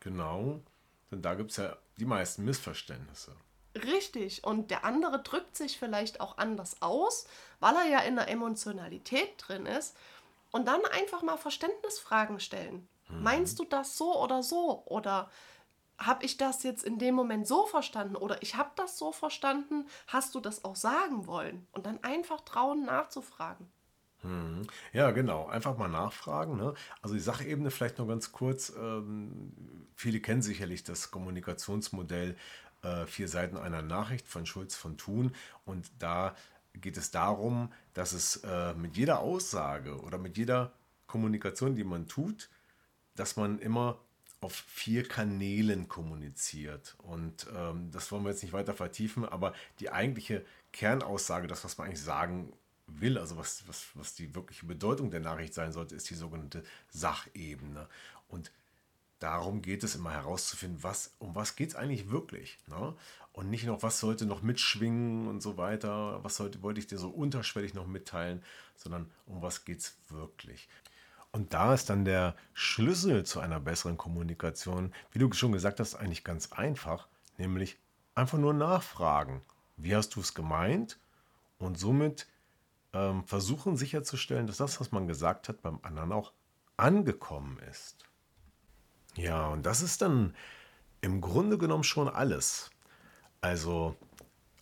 Genau, 0.00 0.60
denn 1.10 1.22
da 1.22 1.34
gibt 1.34 1.50
es 1.50 1.58
ja 1.58 1.76
die 1.98 2.04
meisten 2.04 2.44
Missverständnisse. 2.44 3.36
Richtig. 3.84 4.44
Und 4.44 4.70
der 4.70 4.84
andere 4.84 5.22
drückt 5.22 5.56
sich 5.56 5.78
vielleicht 5.78 6.20
auch 6.20 6.38
anders 6.38 6.80
aus, 6.80 7.26
weil 7.60 7.76
er 7.76 7.86
ja 7.86 7.98
in 8.00 8.16
der 8.16 8.28
Emotionalität 8.28 9.34
drin 9.38 9.66
ist. 9.66 9.96
Und 10.52 10.66
dann 10.66 10.84
einfach 10.86 11.22
mal 11.22 11.36
Verständnisfragen 11.36 12.40
stellen. 12.40 12.88
Mhm. 13.08 13.22
Meinst 13.22 13.58
du 13.58 13.64
das 13.64 13.96
so 13.96 14.20
oder 14.22 14.42
so? 14.42 14.82
Oder 14.86 15.30
habe 15.98 16.24
ich 16.24 16.36
das 16.36 16.62
jetzt 16.62 16.84
in 16.84 16.98
dem 16.98 17.14
Moment 17.14 17.46
so 17.46 17.66
verstanden? 17.66 18.16
Oder 18.16 18.42
ich 18.42 18.54
habe 18.56 18.70
das 18.76 18.98
so 18.98 19.12
verstanden? 19.12 19.86
Hast 20.06 20.34
du 20.34 20.40
das 20.40 20.64
auch 20.64 20.76
sagen 20.76 21.26
wollen? 21.26 21.66
Und 21.72 21.86
dann 21.86 22.02
einfach 22.02 22.40
trauen 22.42 22.84
nachzufragen. 22.84 23.70
Mhm. 24.22 24.66
Ja, 24.92 25.10
genau. 25.10 25.46
Einfach 25.46 25.76
mal 25.76 25.88
nachfragen. 25.88 26.56
Ne? 26.56 26.74
Also 27.02 27.14
die 27.14 27.20
Sachebene 27.20 27.70
vielleicht 27.70 27.98
noch 27.98 28.08
ganz 28.08 28.32
kurz. 28.32 28.72
Ähm, 28.76 29.52
viele 29.94 30.20
kennen 30.20 30.42
sicherlich 30.42 30.84
das 30.84 31.10
Kommunikationsmodell 31.10 32.36
äh, 32.86 33.06
Vier 33.06 33.28
Seiten 33.28 33.56
einer 33.56 33.82
Nachricht 33.82 34.26
von 34.28 34.46
Schulz 34.46 34.74
von 34.74 34.96
Thun. 34.96 35.34
Und 35.64 35.90
da 35.98 36.34
geht 36.74 36.96
es 36.96 37.10
darum, 37.10 37.72
dass 37.94 38.12
es 38.12 38.36
äh, 38.44 38.74
mit 38.74 38.96
jeder 38.96 39.20
Aussage 39.20 40.00
oder 40.00 40.18
mit 40.18 40.36
jeder 40.36 40.72
Kommunikation, 41.06 41.74
die 41.74 41.84
man 41.84 42.08
tut, 42.08 42.48
dass 43.14 43.36
man 43.36 43.58
immer 43.58 43.98
auf 44.40 44.52
vier 44.52 45.06
Kanälen 45.08 45.88
kommuniziert. 45.88 46.94
Und 46.98 47.46
ähm, 47.56 47.90
das 47.90 48.12
wollen 48.12 48.24
wir 48.24 48.30
jetzt 48.30 48.42
nicht 48.42 48.52
weiter 48.52 48.74
vertiefen, 48.74 49.24
aber 49.24 49.54
die 49.80 49.90
eigentliche 49.90 50.44
Kernaussage, 50.72 51.46
das, 51.46 51.64
was 51.64 51.78
man 51.78 51.86
eigentlich 51.86 52.02
sagen 52.02 52.52
will, 52.86 53.18
also 53.18 53.36
was, 53.36 53.66
was, 53.66 53.86
was 53.94 54.14
die 54.14 54.34
wirkliche 54.34 54.66
Bedeutung 54.66 55.10
der 55.10 55.20
Nachricht 55.20 55.54
sein 55.54 55.72
sollte, 55.72 55.94
ist 55.94 56.10
die 56.10 56.14
sogenannte 56.14 56.62
Sachebene. 56.90 57.88
Und 58.28 58.52
darum 59.18 59.62
geht 59.62 59.84
es 59.84 59.94
immer 59.94 60.12
herauszufinden, 60.12 60.82
was, 60.82 61.14
um 61.18 61.34
was 61.34 61.56
geht 61.56 61.70
es 61.70 61.76
eigentlich 61.76 62.10
wirklich. 62.10 62.58
Ne? 62.66 62.94
Und 63.32 63.50
nicht 63.50 63.64
noch, 63.64 63.82
was 63.82 64.00
sollte 64.00 64.26
noch 64.26 64.42
mitschwingen 64.42 65.28
und 65.28 65.42
so 65.42 65.56
weiter, 65.56 66.22
was 66.22 66.36
sollte, 66.36 66.62
wollte 66.62 66.80
ich 66.80 66.86
dir 66.86 66.98
so 66.98 67.10
unterschwellig 67.10 67.74
noch 67.74 67.86
mitteilen, 67.86 68.42
sondern 68.76 69.10
um 69.26 69.42
was 69.42 69.64
geht 69.64 69.80
es 69.80 69.96
wirklich. 70.08 70.68
Und 71.32 71.52
da 71.52 71.74
ist 71.74 71.90
dann 71.90 72.06
der 72.06 72.34
Schlüssel 72.54 73.24
zu 73.24 73.40
einer 73.40 73.60
besseren 73.60 73.98
Kommunikation, 73.98 74.94
wie 75.12 75.18
du 75.18 75.30
schon 75.32 75.52
gesagt 75.52 75.80
hast, 75.80 75.94
eigentlich 75.94 76.24
ganz 76.24 76.52
einfach, 76.52 77.08
nämlich 77.36 77.78
einfach 78.14 78.38
nur 78.38 78.54
nachfragen. 78.54 79.42
Wie 79.76 79.94
hast 79.94 80.16
du 80.16 80.20
es 80.20 80.32
gemeint? 80.32 80.98
Und 81.58 81.78
somit 81.78 82.26
ähm, 82.94 83.24
versuchen 83.24 83.76
sicherzustellen, 83.76 84.46
dass 84.46 84.56
das, 84.56 84.80
was 84.80 84.92
man 84.92 85.06
gesagt 85.06 85.50
hat, 85.50 85.60
beim 85.60 85.78
anderen 85.82 86.12
auch 86.12 86.32
angekommen 86.78 87.58
ist. 87.70 88.05
Ja, 89.16 89.48
und 89.48 89.64
das 89.64 89.82
ist 89.82 90.02
dann 90.02 90.34
im 91.00 91.20
Grunde 91.20 91.58
genommen 91.58 91.84
schon 91.84 92.08
alles. 92.08 92.70
Also 93.40 93.96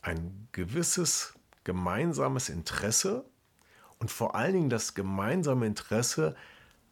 ein 0.01 0.49
gewisses 0.53 1.35
gemeinsames 1.65 2.49
Interesse 2.49 3.25
und 3.99 4.11
vor 4.11 4.35
allen 4.35 4.53
Dingen 4.53 4.71
das 4.71 4.95
gemeinsame 4.95 5.67
Interesse, 5.67 6.37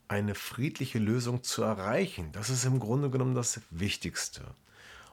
eine 0.09 0.35
friedliche 0.35 0.99
Lösung 0.99 1.43
zu 1.43 1.63
erreichen. 1.63 2.33
Das 2.33 2.51
ist 2.51 2.65
im 2.65 2.81
Grunde 2.81 3.11
genommen 3.11 3.35
das 3.35 3.61
Wichtigste. 3.71 4.43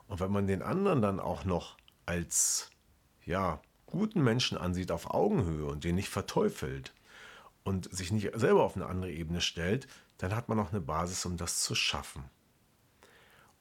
Und 0.07 0.19
wenn 0.19 0.31
man 0.31 0.47
den 0.47 0.61
anderen 0.61 1.01
dann 1.01 1.19
auch 1.19 1.45
noch 1.45 1.77
als 2.05 2.69
ja, 3.25 3.61
guten 3.85 4.23
Menschen 4.23 4.57
ansieht 4.57 4.91
auf 4.91 5.11
Augenhöhe 5.11 5.65
und 5.65 5.83
den 5.83 5.95
nicht 5.95 6.09
verteufelt 6.09 6.93
und 7.63 7.93
sich 7.95 8.11
nicht 8.11 8.31
selber 8.33 8.63
auf 8.63 8.75
eine 8.75 8.87
andere 8.87 9.11
Ebene 9.11 9.41
stellt, 9.41 9.87
dann 10.17 10.35
hat 10.35 10.49
man 10.49 10.59
auch 10.59 10.71
eine 10.71 10.81
Basis, 10.81 11.25
um 11.25 11.37
das 11.37 11.61
zu 11.61 11.75
schaffen. 11.75 12.23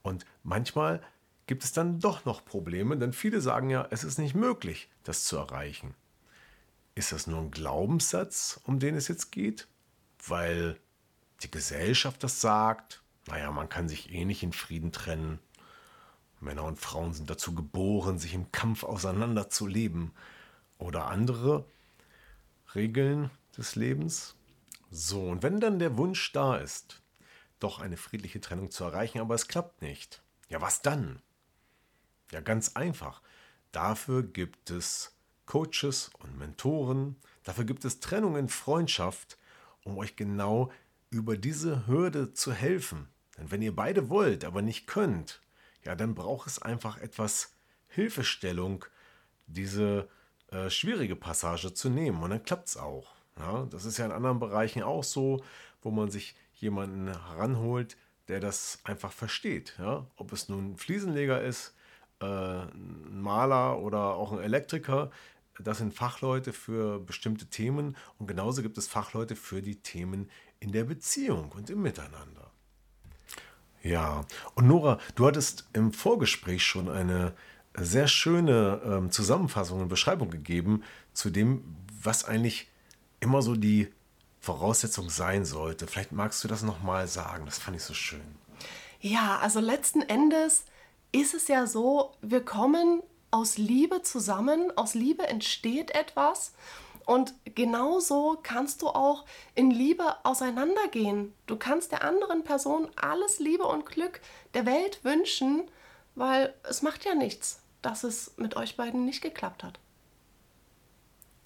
Und 0.02 0.24
manchmal 0.42 1.02
gibt 1.46 1.64
es 1.64 1.72
dann 1.72 1.98
doch 1.98 2.24
noch 2.24 2.44
Probleme, 2.44 2.96
denn 2.96 3.12
viele 3.12 3.40
sagen 3.40 3.70
ja, 3.70 3.86
es 3.90 4.04
ist 4.04 4.18
nicht 4.18 4.34
möglich, 4.34 4.88
das 5.02 5.24
zu 5.24 5.36
erreichen. 5.36 5.94
Ist 6.94 7.12
das 7.12 7.26
nur 7.26 7.40
ein 7.40 7.50
Glaubenssatz, 7.50 8.60
um 8.64 8.78
den 8.78 8.94
es 8.94 9.08
jetzt 9.08 9.30
geht? 9.30 9.68
Weil 10.26 10.78
die 11.42 11.50
Gesellschaft 11.50 12.22
das 12.24 12.40
sagt? 12.40 13.02
Naja, 13.28 13.50
man 13.50 13.68
kann 13.68 13.88
sich 13.88 14.12
eh 14.12 14.24
nicht 14.24 14.42
in 14.42 14.52
Frieden 14.52 14.92
trennen. 14.92 15.38
Männer 16.40 16.64
und 16.64 16.78
Frauen 16.78 17.12
sind 17.12 17.30
dazu 17.30 17.54
geboren, 17.54 18.18
sich 18.18 18.34
im 18.34 18.52
Kampf 18.52 18.84
auseinanderzuleben. 18.84 20.12
Oder 20.78 21.06
andere 21.06 21.64
Regeln 22.74 23.30
des 23.56 23.74
Lebens. 23.74 24.34
So, 24.90 25.22
und 25.28 25.42
wenn 25.42 25.60
dann 25.60 25.78
der 25.78 25.96
Wunsch 25.96 26.32
da 26.32 26.56
ist, 26.56 27.00
doch 27.58 27.80
eine 27.80 27.96
friedliche 27.96 28.40
Trennung 28.40 28.70
zu 28.70 28.84
erreichen, 28.84 29.20
aber 29.20 29.34
es 29.34 29.48
klappt 29.48 29.82
nicht. 29.82 30.22
Ja, 30.48 30.60
was 30.60 30.82
dann? 30.82 31.22
Ja, 32.32 32.40
ganz 32.40 32.76
einfach. 32.76 33.22
Dafür 33.72 34.22
gibt 34.22 34.70
es 34.70 35.16
Coaches 35.46 36.10
und 36.18 36.38
Mentoren, 36.38 37.16
dafür 37.42 37.64
gibt 37.64 37.84
es 37.84 38.00
Trennung 38.00 38.36
in 38.36 38.48
Freundschaft, 38.48 39.38
um 39.82 39.96
euch 39.96 40.16
genau 40.16 40.70
über 41.10 41.36
diese 41.36 41.86
Hürde 41.86 42.34
zu 42.34 42.52
helfen. 42.52 43.08
Denn 43.36 43.50
wenn 43.50 43.62
ihr 43.62 43.74
beide 43.74 44.10
wollt, 44.10 44.44
aber 44.44 44.62
nicht 44.62 44.86
könnt, 44.86 45.40
ja, 45.84 45.94
dann 45.94 46.14
braucht 46.14 46.46
es 46.48 46.60
einfach 46.60 46.98
etwas 46.98 47.54
Hilfestellung, 47.88 48.84
diese 49.46 50.08
äh, 50.48 50.68
schwierige 50.68 51.16
Passage 51.16 51.72
zu 51.72 51.88
nehmen. 51.88 52.22
Und 52.22 52.30
dann 52.30 52.42
klappt 52.42 52.68
es 52.68 52.76
auch. 52.76 53.14
Ja, 53.38 53.66
das 53.70 53.84
ist 53.84 53.98
ja 53.98 54.06
in 54.06 54.12
anderen 54.12 54.40
Bereichen 54.40 54.82
auch 54.82 55.04
so, 55.04 55.42
wo 55.80 55.90
man 55.90 56.10
sich 56.10 56.34
jemanden 56.60 57.08
heranholt, 57.08 57.96
der 58.28 58.40
das 58.40 58.80
einfach 58.84 59.12
versteht. 59.12 59.74
Ja? 59.78 60.06
Ob 60.16 60.32
es 60.32 60.48
nun 60.48 60.72
ein 60.72 60.76
Fliesenleger 60.76 61.42
ist, 61.42 61.74
äh, 62.20 62.26
ein 62.26 63.20
Maler 63.20 63.78
oder 63.78 64.14
auch 64.14 64.32
ein 64.32 64.40
Elektriker, 64.40 65.10
das 65.60 65.78
sind 65.78 65.94
Fachleute 65.94 66.52
für 66.52 67.00
bestimmte 67.00 67.46
Themen 67.46 67.96
und 68.18 68.26
genauso 68.26 68.62
gibt 68.62 68.78
es 68.78 68.86
Fachleute 68.86 69.34
für 69.34 69.60
die 69.60 69.76
Themen 69.76 70.30
in 70.60 70.72
der 70.72 70.84
Beziehung 70.84 71.50
und 71.52 71.68
im 71.70 71.82
Miteinander. 71.82 72.50
Ja, 73.82 74.24
und 74.54 74.66
Nora, 74.66 74.98
du 75.14 75.26
hattest 75.26 75.68
im 75.72 75.92
Vorgespräch 75.92 76.64
schon 76.64 76.88
eine 76.88 77.34
sehr 77.76 78.08
schöne 78.08 78.80
ähm, 78.84 79.10
Zusammenfassung 79.10 79.80
und 79.80 79.88
Beschreibung 79.88 80.30
gegeben 80.30 80.82
zu 81.12 81.30
dem, 81.30 81.62
was 82.02 82.24
eigentlich 82.24 82.68
immer 83.20 83.42
so 83.42 83.54
die 83.54 83.88
Voraussetzung 84.48 85.10
sein 85.10 85.44
sollte. 85.44 85.86
Vielleicht 85.86 86.12
magst 86.12 86.42
du 86.42 86.48
das 86.48 86.62
nochmal 86.62 87.06
sagen, 87.06 87.44
das 87.44 87.58
fand 87.58 87.76
ich 87.76 87.82
so 87.82 87.92
schön. 87.92 88.22
Ja, 88.98 89.38
also 89.42 89.60
letzten 89.60 90.00
Endes 90.00 90.64
ist 91.12 91.34
es 91.34 91.48
ja 91.48 91.66
so, 91.66 92.12
wir 92.22 92.42
kommen 92.42 93.02
aus 93.30 93.58
Liebe 93.58 94.00
zusammen, 94.00 94.72
aus 94.74 94.94
Liebe 94.94 95.26
entsteht 95.26 95.90
etwas 95.90 96.54
und 97.04 97.34
genauso 97.44 98.38
kannst 98.42 98.80
du 98.80 98.88
auch 98.88 99.26
in 99.54 99.70
Liebe 99.70 100.16
auseinandergehen. 100.24 101.34
Du 101.46 101.56
kannst 101.56 101.92
der 101.92 102.02
anderen 102.02 102.42
Person 102.42 102.88
alles 102.96 103.40
Liebe 103.40 103.64
und 103.64 103.84
Glück 103.84 104.22
der 104.54 104.64
Welt 104.64 105.04
wünschen, 105.04 105.70
weil 106.14 106.54
es 106.62 106.80
macht 106.80 107.04
ja 107.04 107.14
nichts, 107.14 107.60
dass 107.82 108.02
es 108.02 108.32
mit 108.38 108.56
euch 108.56 108.78
beiden 108.78 109.04
nicht 109.04 109.20
geklappt 109.20 109.62
hat. 109.62 109.78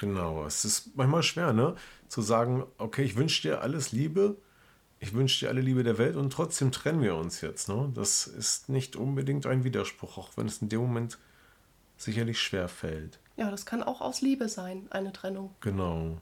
Genau, 0.03 0.45
es 0.45 0.65
ist 0.65 0.97
manchmal 0.97 1.23
schwer, 1.23 1.53
ne? 1.53 1.77
Zu 2.09 2.23
sagen, 2.23 2.67
okay, 2.77 3.05
ich 3.05 3.15
wünsche 3.15 3.43
dir 3.43 3.61
alles 3.61 3.93
Liebe, 3.93 4.37
ich 4.99 5.13
wünsche 5.13 5.45
dir 5.45 5.49
alle 5.49 5.61
Liebe 5.61 5.85
der 5.85 5.97
Welt 5.97 6.17
und 6.17 6.33
trotzdem 6.33 6.73
trennen 6.73 7.03
wir 7.03 7.15
uns 7.15 7.41
jetzt, 7.41 7.69
ne? 7.69 7.89
Das 7.95 8.27
ist 8.27 8.69
nicht 8.69 8.97
unbedingt 8.97 9.47
ein 9.47 9.63
Widerspruch, 9.63 10.19
auch 10.19 10.31
wenn 10.37 10.49
es 10.49 10.61
in 10.61 10.69
dem 10.69 10.81
Moment 10.81 11.19
sicherlich 11.97 12.41
schwer 12.41 12.69
fällt. 12.69 13.21
Ja, 13.37 13.49
das 13.53 13.65
kann 13.65 13.81
auch 13.81 14.01
aus 14.01 14.23
Liebe 14.23 14.49
sein, 14.49 14.89
eine 14.91 15.13
Trennung. 15.13 15.55
Genau. 15.61 16.19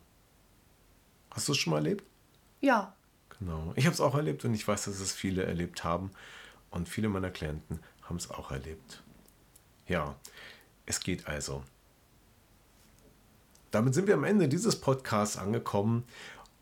Hast 1.30 1.48
du 1.48 1.52
es 1.52 1.58
schon 1.58 1.70
mal 1.70 1.78
erlebt? 1.78 2.04
Ja. 2.60 2.94
Genau. 3.38 3.72
Ich 3.76 3.86
habe 3.86 3.94
es 3.94 4.02
auch 4.02 4.14
erlebt 4.14 4.44
und 4.44 4.52
ich 4.52 4.68
weiß, 4.68 4.84
dass 4.84 5.00
es 5.00 5.14
viele 5.14 5.44
erlebt 5.44 5.84
haben. 5.84 6.10
Und 6.70 6.86
viele 6.86 7.08
meiner 7.08 7.30
Klienten 7.30 7.80
haben 8.02 8.16
es 8.16 8.30
auch 8.30 8.50
erlebt. 8.50 9.02
Ja, 9.88 10.16
es 10.84 11.00
geht 11.00 11.26
also. 11.26 11.64
Damit 13.70 13.94
sind 13.94 14.06
wir 14.06 14.14
am 14.14 14.24
Ende 14.24 14.48
dieses 14.48 14.76
Podcasts 14.80 15.36
angekommen. 15.36 16.04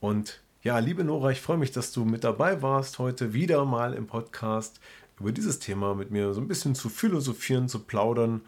Und 0.01 0.40
ja, 0.62 0.79
liebe 0.79 1.05
Nora, 1.05 1.31
ich 1.31 1.40
freue 1.40 1.57
mich, 1.57 1.73
dass 1.73 1.92
du 1.92 2.05
mit 2.05 2.25
dabei 2.25 2.62
warst 2.62 2.99
heute 2.99 3.33
wieder 3.33 3.64
mal 3.64 3.94
im 3.94 4.07
Podcast 4.07 4.81
über 5.18 5.33
dieses 5.33 5.59
Thema 5.59 5.94
mit 5.94 6.11
mir 6.11 6.33
so 6.35 6.40
ein 6.40 6.49
bisschen 6.49 6.75
zu 6.75 6.88
philosophieren, 6.88 7.68
zu 7.68 7.81
plaudern 7.81 8.42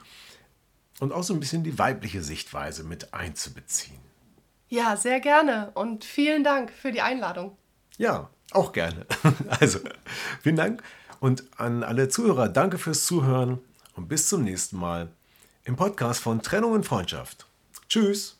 und 1.01 1.13
auch 1.13 1.23
so 1.23 1.35
ein 1.35 1.41
bisschen 1.41 1.65
die 1.65 1.79
weibliche 1.79 2.23
Sichtweise 2.23 2.85
mit 2.85 3.15
einzubeziehen. 3.15 3.99
Ja, 4.69 4.97
sehr 4.97 5.21
gerne 5.21 5.73
und 5.75 6.05
vielen 6.05 6.45
Dank 6.45 6.71
für 6.71 6.93
die 6.93 7.01
Einladung. 7.01 7.57
Ja, 7.99 8.31
auch 8.53 8.73
gerne. 8.73 9.07
Also, 9.61 9.81
vielen 10.43 10.57
Dank 10.57 10.83
und 11.19 11.45
an 11.57 11.83
alle 11.83 12.09
Zuhörer, 12.09 12.49
danke 12.49 12.79
fürs 12.79 13.05
Zuhören 13.05 13.59
und 13.97 14.09
bis 14.09 14.29
zum 14.29 14.43
nächsten 14.45 14.79
Mal 14.79 15.11
im 15.65 15.77
Podcast 15.77 16.21
von 16.21 16.41
Trennung 16.43 16.73
und 16.73 16.87
Freundschaft. 16.87 17.47
Tschüss. 17.89 18.40